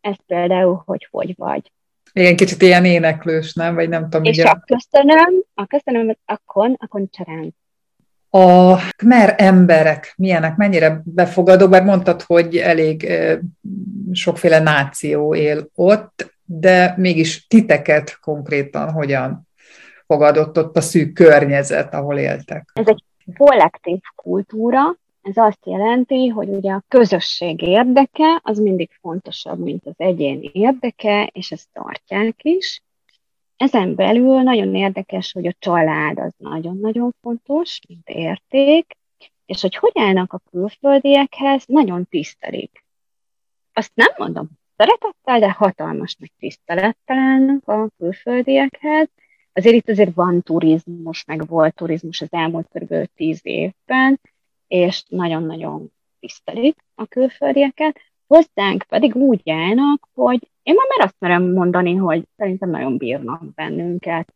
[0.00, 1.72] ez például, hogy hogy vagy.
[2.12, 3.74] Igen, kicsit ilyen éneklős, nem?
[3.74, 4.24] Vagy nem tudom.
[4.24, 4.48] És ugye...
[4.48, 7.54] a köszönöm, a köszönöm, akkor, akkor cserán
[8.30, 13.12] a Khmer emberek milyenek, mennyire befogadó, bár mondtad, hogy elég
[14.12, 19.48] sokféle náció él ott, de mégis titeket konkrétan hogyan
[20.06, 22.70] fogadott ott a szűk környezet, ahol éltek?
[22.74, 23.02] Ez egy
[23.36, 29.94] kollektív kultúra, ez azt jelenti, hogy ugye a közösség érdeke az mindig fontosabb, mint az
[29.96, 32.82] egyén érdeke, és ezt tartják is.
[33.56, 38.96] Ezen belül nagyon érdekes, hogy a család az nagyon-nagyon fontos, mint érték,
[39.46, 42.84] és hogy hogy állnak a külföldiekhez, nagyon tisztelik.
[43.72, 49.08] Azt nem mondom szeretettel, de hatalmas nagy tisztelettel állnak a külföldiekhez.
[49.52, 53.08] Azért itt azért van turizmus, meg volt turizmus az elmúlt kb.
[53.14, 54.20] tíz évben,
[54.66, 58.00] és nagyon-nagyon tisztelik a külföldieket.
[58.26, 63.54] Hozzánk pedig úgy állnak, hogy én már már azt merem mondani, hogy szerintem nagyon bírnak
[63.54, 64.34] bennünket.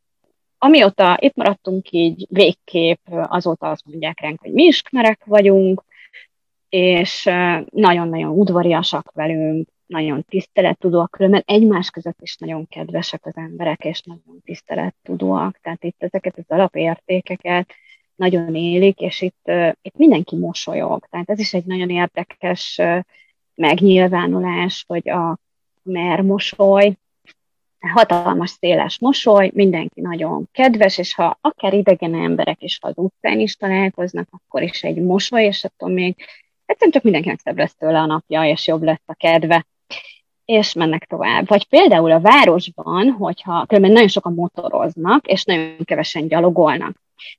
[0.58, 5.84] Amióta itt maradtunk így végképp, azóta azt mondják ránk, hogy mi is kmerek vagyunk,
[6.68, 7.24] és
[7.70, 14.40] nagyon-nagyon udvariasak velünk, nagyon tisztelettudóak, különben egymás között is nagyon kedvesek az emberek, és nagyon
[14.44, 15.58] tisztelettudóak.
[15.62, 17.72] Tehát itt ezeket az alapértékeket
[18.14, 19.50] nagyon élik, és itt,
[19.82, 21.06] itt mindenki mosolyog.
[21.10, 22.80] Tehát ez is egy nagyon érdekes
[23.60, 25.38] megnyilvánulás, hogy a
[25.82, 26.92] mer mosoly,
[27.80, 33.56] hatalmas széles mosoly, mindenki nagyon kedves, és ha akár idegen emberek is az utcán is
[33.56, 36.16] találkoznak, akkor is egy mosoly, és attól még
[36.66, 39.66] egyszerűen csak mindenkinek szebb lesz tőle a napja, és jobb lesz a kedve
[40.44, 41.48] és mennek tovább.
[41.48, 46.96] Vagy például a városban, hogyha különben nagyon sokan motoroznak, és nagyon kevesen gyalogolnak.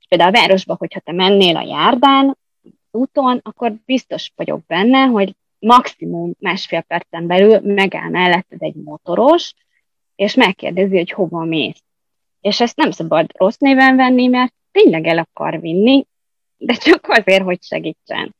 [0.08, 2.36] Például a városban, hogyha te mennél a járdán,
[2.90, 9.52] úton, akkor biztos vagyok benne, hogy maximum másfél percen belül megáll melletted egy motoros,
[10.14, 11.82] és megkérdezi, hogy hova mész.
[12.40, 16.06] És ezt nem szabad rossz néven venni, mert tényleg el akar vinni,
[16.56, 18.34] de csak azért, hogy segítsen.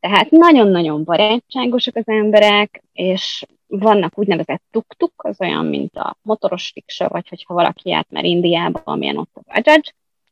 [0.00, 7.08] Tehát nagyon-nagyon barátságosak az emberek, és vannak úgynevezett tuk-tuk, az olyan, mint a motoros riksa,
[7.08, 9.80] vagy hogyha valaki járt már Indiába, amilyen ott a Bajaj,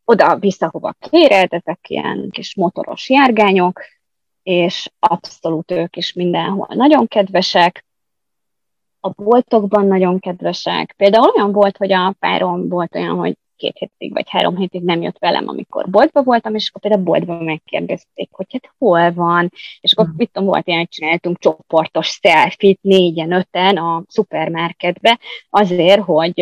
[0.04, 3.80] oda-vissza, hova kéred, ezek ilyen kis motoros járgányok,
[4.46, 7.84] és abszolút ők is mindenhol nagyon kedvesek,
[9.00, 10.94] a boltokban nagyon kedvesek.
[10.96, 15.02] Például olyan volt, hogy a párom volt olyan, hogy két hétig vagy három hétig nem
[15.02, 19.92] jött velem, amikor boltba voltam, és akkor például boltban megkérdezték, hogy hát hol van, és
[19.92, 20.16] akkor mm.
[20.16, 25.18] mit tudom, volt ilyen, csináltunk csoportos szelfit négyen, öten a szupermarketbe,
[25.50, 26.40] azért, hogy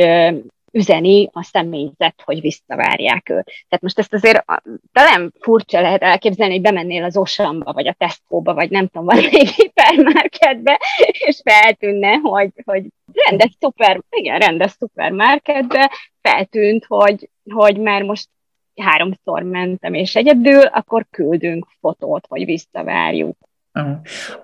[0.74, 3.44] üzeni a személyzet, hogy visszavárják őt.
[3.44, 4.44] Tehát most ezt azért
[4.92, 9.48] talán furcsa lehet elképzelni, hogy bemennél az Osamba, vagy a Tesco-ba, vagy nem tudom, valamelyik
[9.60, 10.80] hipermarketbe,
[11.26, 18.28] és feltűnne, hogy, hogy rendes szuper, igen, rendes szupermarketbe feltűnt, hogy, hogy már most
[18.76, 23.36] háromszor mentem, és egyedül, akkor küldünk fotót, hogy visszavárjuk.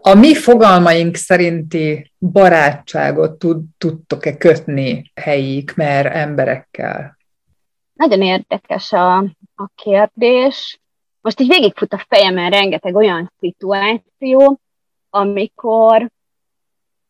[0.00, 7.18] A mi fogalmaink szerinti barátságot tud, tudtok-e kötni helyik, mert emberekkel?
[7.92, 9.16] Nagyon érdekes a,
[9.54, 10.80] a kérdés.
[11.20, 14.60] Most így végigfut a fejemen rengeteg olyan szituáció,
[15.10, 16.10] amikor,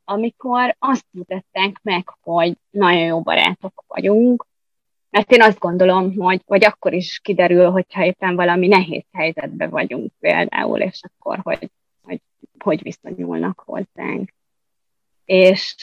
[0.05, 4.47] amikor azt mutatták meg, hogy nagyon jó barátok vagyunk,
[5.11, 10.13] mert én azt gondolom, hogy vagy akkor is kiderül, hogyha éppen valami nehéz helyzetben vagyunk
[10.19, 11.71] például, és akkor, hogy
[12.59, 14.35] hogy viszonyulnak hozzánk.
[15.25, 15.75] És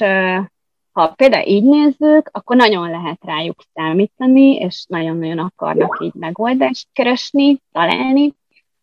[0.91, 7.61] ha például így nézzük, akkor nagyon lehet rájuk számítani, és nagyon-nagyon akarnak így megoldást keresni,
[7.71, 8.33] találni.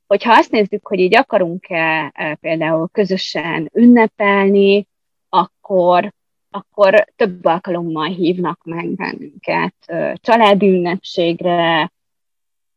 [0.06, 4.86] Hogyha azt nézzük, hogy így akarunk-e például közösen ünnepelni,
[5.28, 6.12] akkor,
[6.50, 9.74] akkor több alkalommal hívnak meg bennünket
[10.14, 11.92] családi ünnepségre,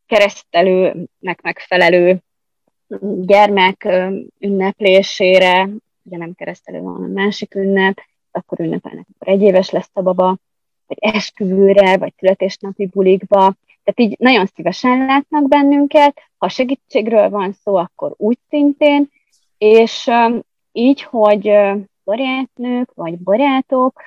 [0.06, 2.22] keresztelőnek megfelelő
[3.22, 3.88] gyermek
[4.40, 5.70] ünneplésére,
[6.04, 10.38] ugye nem keresztelő van a másik ünnep, akkor ünnepelnek, akkor egy éves lesz a baba,
[10.88, 13.54] vagy esküvőre, vagy születésnapi bulikba.
[13.84, 19.10] Tehát így nagyon szívesen látnak bennünket, ha segítségről van szó, akkor úgy szintén,
[19.58, 20.10] és
[20.72, 21.52] így, hogy
[22.04, 24.02] barátnők, vagy barátok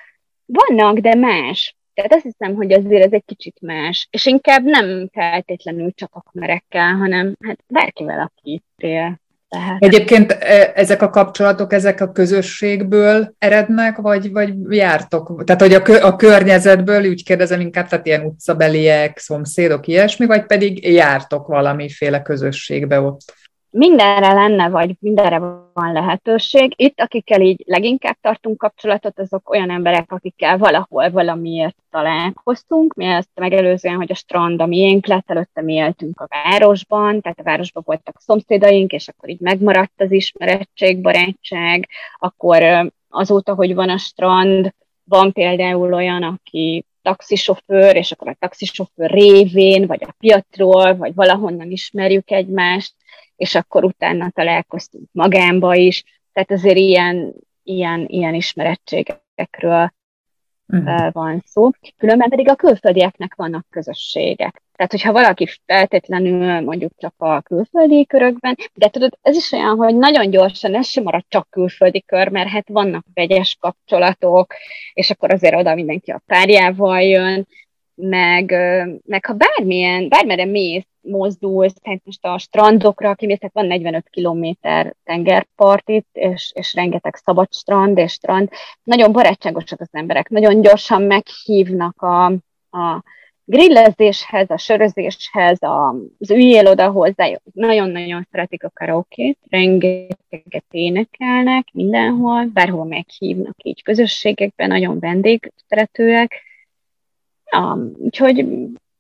[0.45, 1.77] vannak, de más.
[1.95, 6.95] Tehát azt hiszem, hogy azért ez egy kicsit más, és inkább nem feltétlenül csak akmerekkel,
[6.95, 9.21] hanem hát bárkivel, aki él.
[9.49, 9.83] Tehát...
[9.83, 15.45] Egyébként e, ezek a kapcsolatok, ezek a közösségből erednek, vagy, vagy jártok?
[15.45, 20.93] Tehát, hogy a, a környezetből, úgy kérdezem inkább, tehát ilyen utcabeliek, szomszédok, ilyesmi, vagy pedig
[20.93, 23.39] jártok valamiféle közösségbe ott?
[23.71, 25.41] mindenre lenne, vagy mindenre
[25.81, 26.73] van lehetőség.
[26.77, 32.95] Itt, akikkel így leginkább tartunk kapcsolatot, azok olyan emberek, akikkel valahol valamiért találkoztunk.
[32.95, 37.39] Mi ezt megelőzően, hogy a strand a miénk lett, előtte mi éltünk a városban, tehát
[37.39, 41.89] a városban voltak szomszédaink, és akkor így megmaradt az ismerettség, barátság,
[42.19, 49.11] akkor azóta, hogy van a strand, van például olyan, aki taxisofőr, és akkor a taxisofőr
[49.11, 52.95] révén, vagy a piatról, vagy valahonnan ismerjük egymást,
[53.37, 59.93] és akkor utána találkoztunk magánba is, tehát azért ilyen, ilyen, ilyen ismerettségekről
[60.69, 61.13] uh-huh.
[61.13, 61.71] van szó.
[61.97, 64.63] Különben pedig a külföldieknek vannak közösségek.
[64.77, 69.97] Tehát, hogyha valaki feltétlenül mondjuk csak a külföldi körökben, de tudod, ez is olyan, hogy
[69.97, 74.55] nagyon gyorsan ez sem marad csak külföldi kör, mert hát vannak vegyes kapcsolatok,
[74.93, 77.47] és akkor azért oda mindenki a párjával jön,
[78.01, 78.51] meg,
[79.07, 84.95] meg ha bármilyen, bármire mész, mozdulsz, tehát most a strandokra kimész, tehát van 45 kilométer
[85.05, 88.49] tengerpart itt, és, és rengeteg szabad strand és strand.
[88.83, 92.25] Nagyon barátságosak az emberek, nagyon gyorsan meghívnak a,
[92.71, 93.03] a
[93.45, 102.85] grillezéshez, a sörözéshez, az üljél oda hozzá, nagyon-nagyon szeretik a karaokét, rengeteget énekelnek mindenhol, bárhol
[102.85, 106.43] meghívnak így közösségekben, nagyon vendégszeretőek,
[107.51, 108.47] Ja, úgyhogy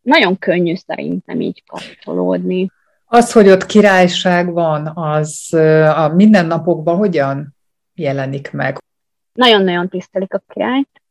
[0.03, 2.71] nagyon könnyű szerintem így kapcsolódni.
[3.05, 5.53] Az, hogy ott királyság van, az
[5.95, 7.57] a mindennapokban hogyan
[7.95, 8.79] jelenik meg?
[9.33, 11.03] Nagyon-nagyon tisztelik a királyt,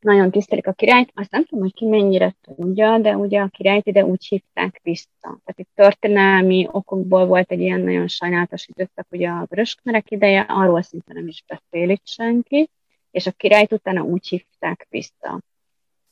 [0.00, 1.12] nagyon tisztelik a királyt.
[1.14, 5.08] Azt nem tudom, hogy ki mennyire tudja, de ugye a királyt ide úgy hívták vissza.
[5.20, 10.82] Tehát itt történelmi okokból volt egy ilyen nagyon sajnálatos időszak, ugye a vöröskmerek ideje, arról
[10.82, 12.70] szinte nem is beszél itt senki,
[13.10, 15.40] és a királyt utána úgy hívták vissza.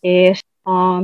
[0.01, 1.03] És a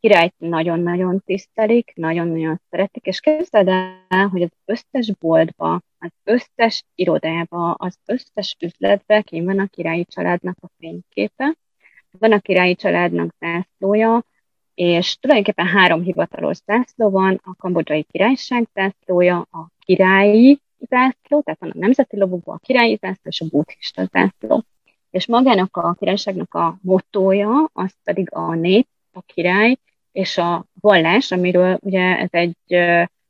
[0.00, 3.68] királyt nagyon-nagyon tisztelik, nagyon-nagyon szeretik, és képzeld
[4.08, 10.04] el, hogy az összes boltba, az összes irodába, az összes üzletbe kim van a királyi
[10.04, 11.56] családnak a fényképe,
[12.18, 14.24] van a királyi családnak zászlója,
[14.74, 21.70] és tulajdonképpen három hivatalos zászló van, a kambodzsai királyság zászlója, a királyi zászló, tehát van
[21.70, 24.64] a nemzeti lobogó, a királyi zászló és a buddhista zászló.
[25.10, 29.76] És magának a királyságnak a motója, az pedig a nép, a király
[30.12, 32.56] és a vallás, amiről ugye ez egy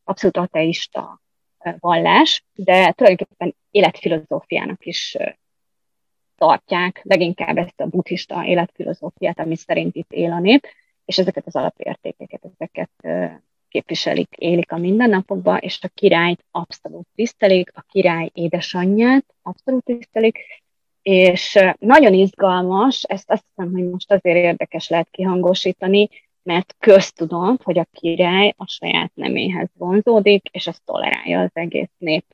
[0.05, 1.21] abszolút ateista
[1.79, 5.17] vallás, de tulajdonképpen életfilozófiának is
[6.37, 10.67] tartják leginkább ezt a buddhista életfilozófiát, ami szerint itt él a nép,
[11.05, 12.91] és ezeket az alapértékeket, ezeket
[13.69, 20.39] képviselik, élik a mindennapokban, és a királyt abszolút tisztelik, a király édesanyját abszolút tisztelik,
[21.05, 26.09] és nagyon izgalmas, ezt azt hiszem, hogy most azért érdekes lehet kihangosítani,
[26.43, 32.25] mert köztudom, hogy a király a saját neméhez vonzódik, és ezt tolerálja az egész nép.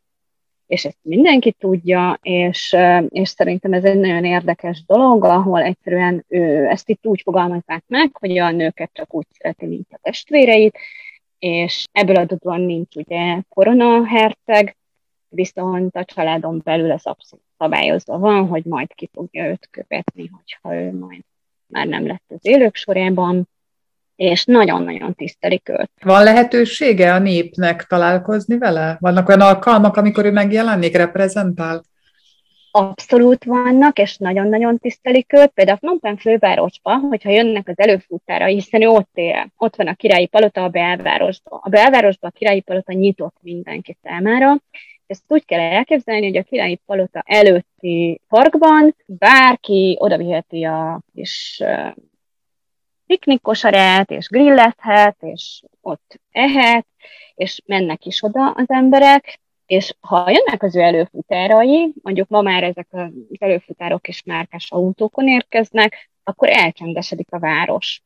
[0.67, 2.77] És ezt mindenki tudja, és,
[3.09, 8.17] és szerintem ez egy nagyon érdekes dolog, ahol egyszerűen ő ezt itt úgy fogalmazzák meg,
[8.17, 10.79] hogy a nőket csak úgy szereti, mint a testvéreit,
[11.39, 14.77] és ebből adódóan nincs ugye koronaherceg,
[15.29, 20.75] viszont a családon belül ez abszolút szabályozva van, hogy majd ki fogja őt követni, hogyha
[20.77, 21.21] ő majd
[21.67, 23.49] már nem lett az élők sorában,
[24.17, 25.91] és nagyon-nagyon tisztelik őt.
[26.03, 28.97] Van lehetősége a népnek találkozni vele?
[29.01, 31.83] Vannak olyan alkalmak, amikor ő megjelenik, reprezentál?
[32.71, 35.51] Abszolút vannak, és nagyon-nagyon tisztelik őt.
[35.51, 39.95] Például a Phnom fővárosba, hogyha jönnek az előfutára, hiszen ő ott él, ott van a
[39.95, 41.61] királyi palota a belvárosban.
[41.63, 44.57] A belvárosban a királyi palota nyitott mindenki számára,
[45.11, 51.63] ezt úgy kell elképzelni, hogy a királyi palota előtti parkban bárki odaviheti a kis
[53.07, 56.87] piknikkosarát, és grillezhet, és ott ehet,
[57.35, 62.63] és mennek is oda az emberek, és ha jönnek az ő előfutárai, mondjuk ma már
[62.63, 68.03] ezek az előfutárok is márkás autókon érkeznek, akkor elcsendesedik a város.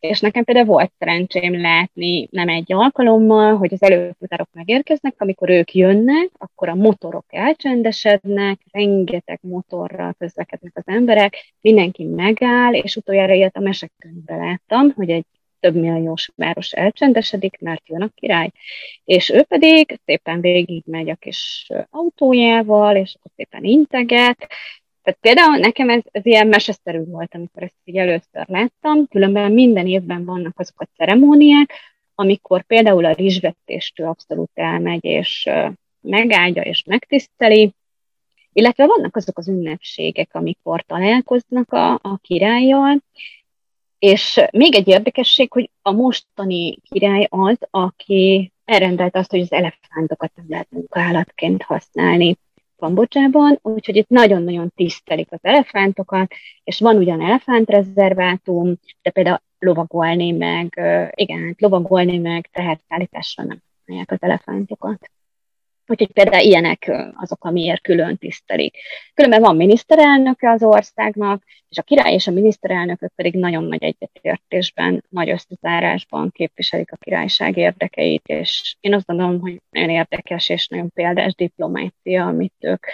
[0.00, 5.74] És nekem például volt szerencsém látni nem egy alkalommal, hogy az előfutárok megérkeznek, amikor ők
[5.74, 13.56] jönnek, akkor a motorok elcsendesednek, rengeteg motorral közlekednek az emberek, mindenki megáll, és utoljára ilyet
[13.56, 15.24] a mesekönyvbe láttam, hogy egy
[15.60, 18.50] több milliós város elcsendesedik, mert jön a király.
[19.04, 24.46] És ő pedig szépen végig megy a kis autójával, és akkor szépen integet,
[25.08, 29.86] tehát például nekem ez, ez ilyen meseszerű volt, amikor ezt így először láttam, különben minden
[29.86, 31.72] évben vannak azok a ceremóniák,
[32.14, 35.48] amikor például a rizsvetéstől abszolút elmegy, és
[36.00, 37.72] megáldja és megtiszteli,
[38.52, 43.02] illetve vannak azok az ünnepségek, amikor találkoznak a, a királlyal,
[43.98, 50.32] és még egy érdekesség, hogy a mostani király az, aki elrendelt azt, hogy az elefántokat
[50.34, 52.36] nem lehet munkaállatként használni.
[52.78, 56.32] Kambodzsában, úgyhogy itt nagyon-nagyon tisztelik az elefántokat,
[56.64, 60.80] és van ugyan elefántrezervátum, de például lovagolni meg,
[61.14, 65.10] igen, hát lovagolni meg teherszállításra nem használják az elefántokat.
[65.90, 68.76] Úgyhogy például ilyenek azok, amiért külön tisztelik.
[69.14, 75.04] Különben van miniszterelnöke az országnak, és a király és a miniszterelnökök pedig nagyon nagy egyetértésben,
[75.08, 80.90] nagy összezárásban képviselik a királyság érdekeit, és én azt gondolom, hogy nagyon érdekes és nagyon
[80.94, 82.86] példás diplomácia, amit ők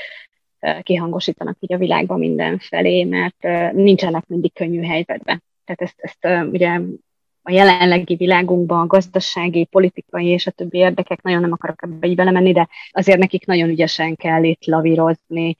[0.82, 5.42] kihangosítanak így a világban mindenfelé, mert nincsenek mindig könnyű helyzetben.
[5.64, 6.80] Tehát ezt, ezt ugye
[7.46, 12.16] a jelenlegi világunkban a gazdasági, politikai és a többi érdekek, nagyon nem akarok ebbe így
[12.16, 15.56] belemenni, de azért nekik nagyon ügyesen kell itt lavírozni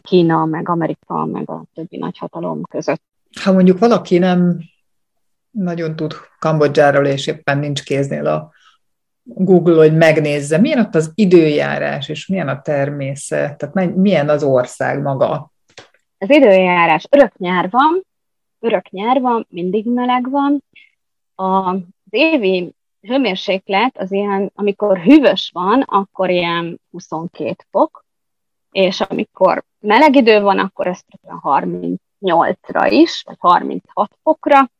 [0.00, 3.02] Kína, meg Amerika, meg a többi nagyhatalom között.
[3.42, 4.58] Ha mondjuk valaki nem
[5.50, 8.50] nagyon tud Kambodzsáról, és éppen nincs kéznél a
[9.22, 15.02] Google, hogy megnézze, milyen ott az időjárás, és milyen a természet, tehát milyen az ország
[15.02, 15.52] maga.
[16.18, 18.06] Az időjárás örök nyár van,
[18.60, 20.64] örök nyár van, mindig meleg van,
[21.34, 21.78] az
[22.10, 28.04] évi hőmérséklet az ilyen, amikor hűvös van, akkor ilyen 22 fok,
[28.70, 31.00] és amikor meleg idő van, akkor ez
[31.42, 34.70] 38-ra is, vagy 36 fokra,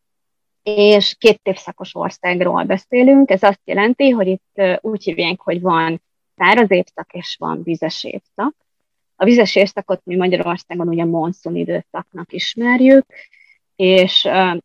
[0.63, 3.31] és két évszakos országról beszélünk.
[3.31, 6.03] Ez azt jelenti, hogy itt úgy hívják, hogy van
[6.37, 8.55] száraz évszak és van vizes évszak.
[9.17, 13.07] A vizes évszakot mi Magyarországon ugye monszun időszaknak ismerjük,
[13.77, 14.25] és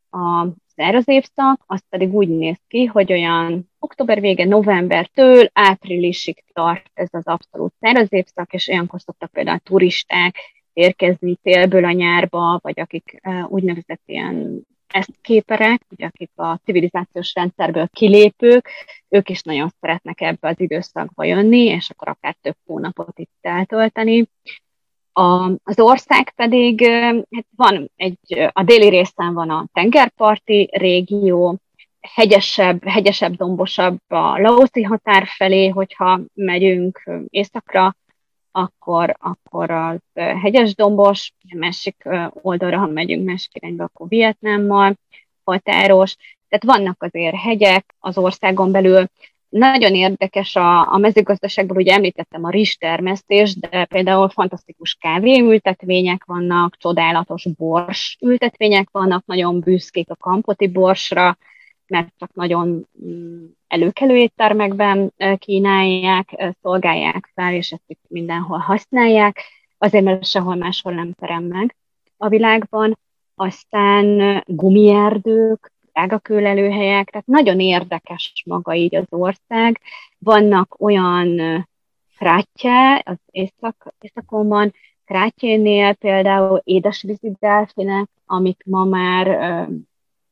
[0.10, 6.90] a száraz évszak az pedig úgy néz ki, hogy olyan október vége, novembertől áprilisig tart
[6.94, 10.36] ez az abszolút száraz évszak, és olyankor szoktak például turisták
[10.74, 17.88] érkezni télből a nyárba, vagy akik úgynevezett ilyen ezt képerek, ugye, akik a civilizációs rendszerből
[17.88, 18.70] kilépők,
[19.10, 24.28] ők is nagyon szeretnek ebbe az időszakba jönni, és akkor akár több hónapot itt eltölteni.
[25.18, 26.88] A, az ország pedig,
[27.32, 31.58] hát van egy, a déli részen van a tengerparti régió,
[32.00, 37.96] hegyesebb, hegyesebb, dombosabb a laoszi határ felé, hogyha megyünk északra,
[38.52, 44.96] akkor, akkor az hegyes dombos, másik oldalra, ha megyünk másik irányba, akkor Vietnámmal
[45.44, 46.16] határos.
[46.50, 49.10] Tehát vannak azért hegyek az országon belül.
[49.50, 57.46] Nagyon érdekes a, a mezőgazdaságból, ugye említettem a rizstermesztés, de például fantasztikus kávéültetvények vannak, csodálatos
[57.58, 61.38] bors ültetvények vannak, nagyon büszkék a kampoti borsra,
[61.88, 69.44] mert csak nagyon mm, előkelő éttermekben kínálják, szolgálják fel, és ezt mindenhol használják,
[69.78, 71.76] azért mert sehol máshol nem terem meg
[72.18, 72.98] a világban.
[73.36, 79.82] Aztán gumierdők, drágakőlelőhelyek, tehát nagyon érdekes maga így az ország.
[80.18, 81.38] Vannak olyan
[82.18, 84.74] krátje az észak, északon
[85.06, 89.68] krátjénél például édesvízi delfinek, amik ma már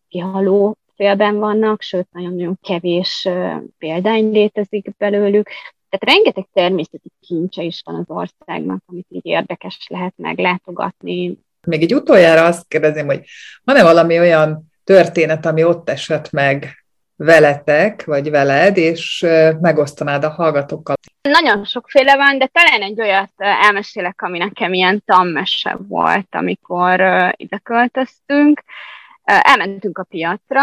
[0.07, 3.29] kihaló félben vannak, sőt, nagyon-nagyon kevés
[3.77, 5.49] példány létezik belőlük.
[5.89, 11.37] Tehát rengeteg természeti kincse is van az országnak, amit így érdekes lehet meglátogatni.
[11.67, 13.23] Még egy utoljára azt kérdezném, hogy
[13.63, 19.25] van-e valami olyan történet, ami ott esett meg veletek, vagy veled, és
[19.59, 20.95] megosztanád a hallgatókkal?
[21.21, 27.57] Nagyon sokféle van, de talán egy olyat elmesélek, ami nekem ilyen tammese volt, amikor ide
[27.57, 28.63] költöztünk
[29.23, 30.61] elmentünk a piacra,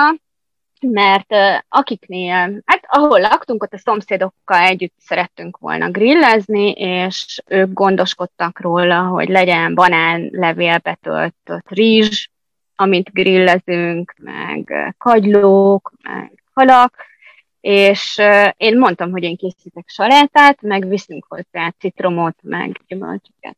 [0.80, 1.34] mert
[1.68, 9.02] akiknél, hát ahol laktunk, ott a szomszédokkal együtt szerettünk volna grillezni, és ők gondoskodtak róla,
[9.02, 12.28] hogy legyen banán levélbe töltött rizs,
[12.76, 17.10] amit grillezünk, meg kagylók, meg halak,
[17.60, 18.20] és
[18.56, 23.56] én mondtam, hogy én készítek salátát, meg viszünk hozzá citromot, meg gyümölcsöket.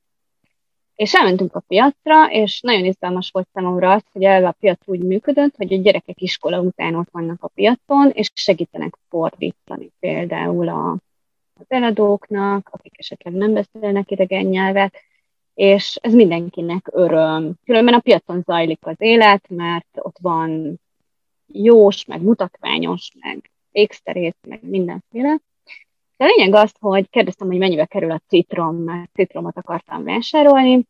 [0.95, 5.01] És elmentünk a piacra, és nagyon izgalmas volt számomra az, hogy el a piac úgy
[5.01, 10.91] működött, hogy a gyerekek iskola után ott vannak a piacon, és segítenek fordítani például a,
[11.61, 14.95] az eladóknak, akik esetleg nem beszélnek idegen nyelvet,
[15.55, 17.53] és ez mindenkinek öröm.
[17.65, 20.81] Különben a piacon zajlik az élet, mert ott van
[21.47, 25.41] jós, meg mutatványos, meg ékszerész, meg mindenféle.
[26.17, 30.87] De a lényeg az, hogy kérdeztem, hogy mennyibe kerül a citrom, mert citromot akartam vásárolni,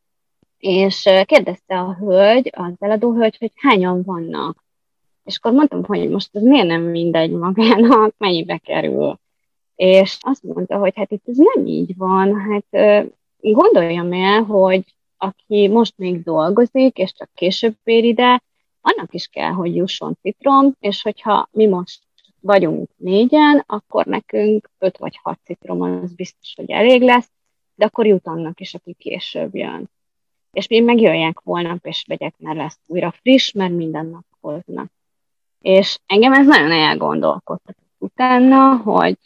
[0.58, 4.64] és kérdezte a hölgy, az eladó hölgy, hogy hányan vannak.
[5.24, 9.18] És akkor mondtam, hogy most ez miért nem mindegy magának, mennyibe kerül.
[9.74, 13.04] És azt mondta, hogy hát itt ez nem így van, hát
[13.52, 14.84] gondoljam el, hogy
[15.16, 18.42] aki most még dolgozik, és csak később ér ide,
[18.80, 22.00] annak is kell, hogy jusson citrom, és hogyha mi most
[22.40, 27.30] vagyunk négyen, akkor nekünk öt vagy hat citrom az biztos, hogy elég lesz,
[27.74, 29.90] de akkor jut annak is, aki később jön.
[30.52, 34.92] És mi megjöjjek holnap, és vegyek, mert lesz újra friss, mert minden nap hoznak.
[35.60, 39.18] És engem ez nagyon elgondolkodtatott utána, hogy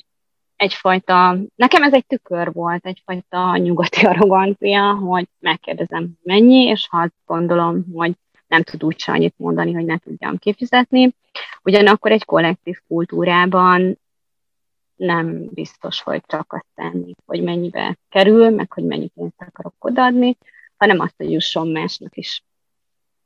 [0.59, 7.15] egyfajta, nekem ez egy tükör volt, egyfajta nyugati arrogancia, hogy megkérdezem, mennyi, és ha azt
[7.27, 8.13] gondolom, hogy
[8.47, 11.15] nem tud úgy annyit mondani, hogy ne tudjam kifizetni.
[11.63, 13.99] Ugyanakkor egy kollektív kultúrában
[14.97, 20.37] nem biztos, hogy csak azt tenni, hogy mennyibe kerül, meg hogy mennyi pénzt akarok odaadni,
[20.77, 22.43] hanem azt, hogy jusson másnak is.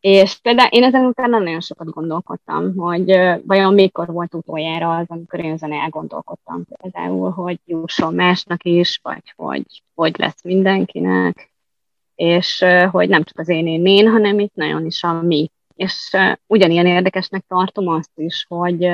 [0.03, 3.05] És például én ezen utána nagyon sokat gondolkodtam, hogy
[3.47, 9.33] vajon mikor volt utoljára az, amikor én ezen elgondolkodtam például, hogy jusson másnak is, vagy
[9.37, 11.53] hogy, hogy lesz mindenkinek
[12.15, 15.51] és hogy nem csak az én én, én hanem itt nagyon is a mi.
[15.75, 18.91] És ugyanilyen érdekesnek tartom azt is, hogy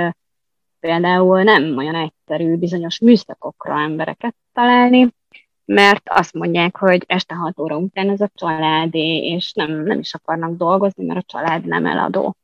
[0.81, 5.09] például nem olyan egyszerű bizonyos műszakokra embereket találni,
[5.69, 10.14] mert azt mondják, hogy este 6 óra után ez a családé, és nem, nem is
[10.14, 12.37] akarnak dolgozni, mert a család nem eladó.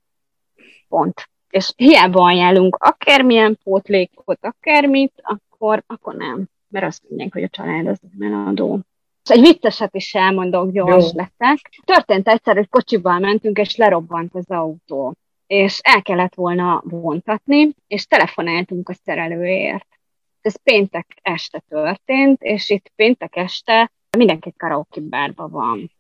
[0.88, 1.28] Pont.
[1.50, 7.86] És hiába ajánlunk akármilyen pótlékot, akármit, akkor, akkor nem, mert azt mondják, hogy a család
[7.86, 8.80] az nem eladó.
[9.22, 11.20] Egy vicceset is elmondok, gyors Jó.
[11.20, 11.80] leszek.
[11.84, 15.14] Történt egyszer, hogy kocsival mentünk, és lerobbant az autó.
[15.46, 19.86] és el kellett volna vontatni, és telefonáltunk a szerelőért.
[20.44, 25.90] Ez péntek este történt, és itt péntek este mindenki karaoke bárban van.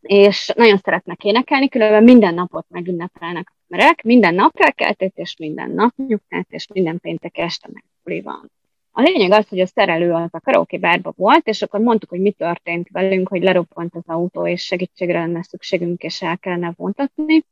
[0.00, 5.70] És nagyon szeretnek énekelni, különben minden napot megünnepelnek a emberek, minden nap felkeltét, és minden
[5.70, 8.50] nap nyugtát, és minden péntek este meg van.
[8.90, 12.20] A lényeg az, hogy a szerelő az a karaoke bárba volt, és akkor mondtuk, hogy
[12.20, 17.44] mi történt velünk, hogy leroppant az autó, és segítségre lenne szükségünk, és el kellene vontatni.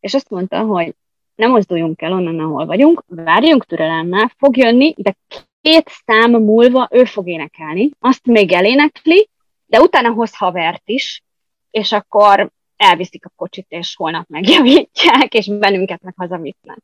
[0.00, 0.94] És azt mondta, hogy
[1.34, 5.16] nem mozduljunk el onnan, ahol vagyunk, várjunk türelemmel, fog jönni, de
[5.62, 9.28] két szám múlva ő fog énekelni, azt még elénekli,
[9.66, 11.22] de utána hoz havert is,
[11.70, 16.78] és akkor elviszik a kocsit, és holnap megjavítják, és bennünket meg hazavisznek.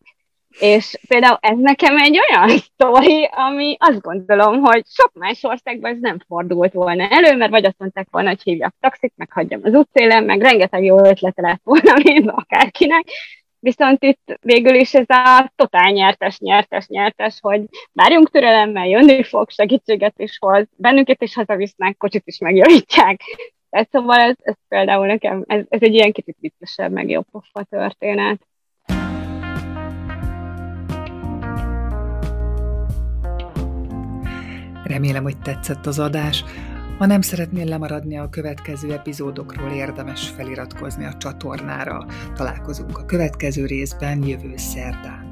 [0.59, 5.99] És például ez nekem egy olyan sztori, ami azt gondolom, hogy sok más országban ez
[6.01, 9.75] nem fordult volna elő, mert vagy azt mondták volna, hogy hívjak taxit, meg hagyjam az
[9.75, 13.05] útszélen, meg rengeteg jó ötlete lett volna még akárkinek,
[13.67, 17.63] Viszont itt végül is ez a totál nyertes, nyertes, nyertes, hogy
[17.93, 23.21] várjunk türelemmel, jönni fog, segítséget is hoz, bennünket is hazavisznek, kocsit is megjavítják.
[23.71, 27.63] Tehát szóval ez, ez például nekem, ez, ez egy ilyen kicsit viccesebb, meg jobb pofa
[27.71, 28.47] történet.
[34.85, 36.45] Remélem, hogy tetszett az adás.
[36.99, 42.07] Ha nem szeretnél lemaradni a következő epizódokról, érdemes feliratkozni a csatornára.
[42.35, 45.26] Találkozunk a következő részben jövő szerdán.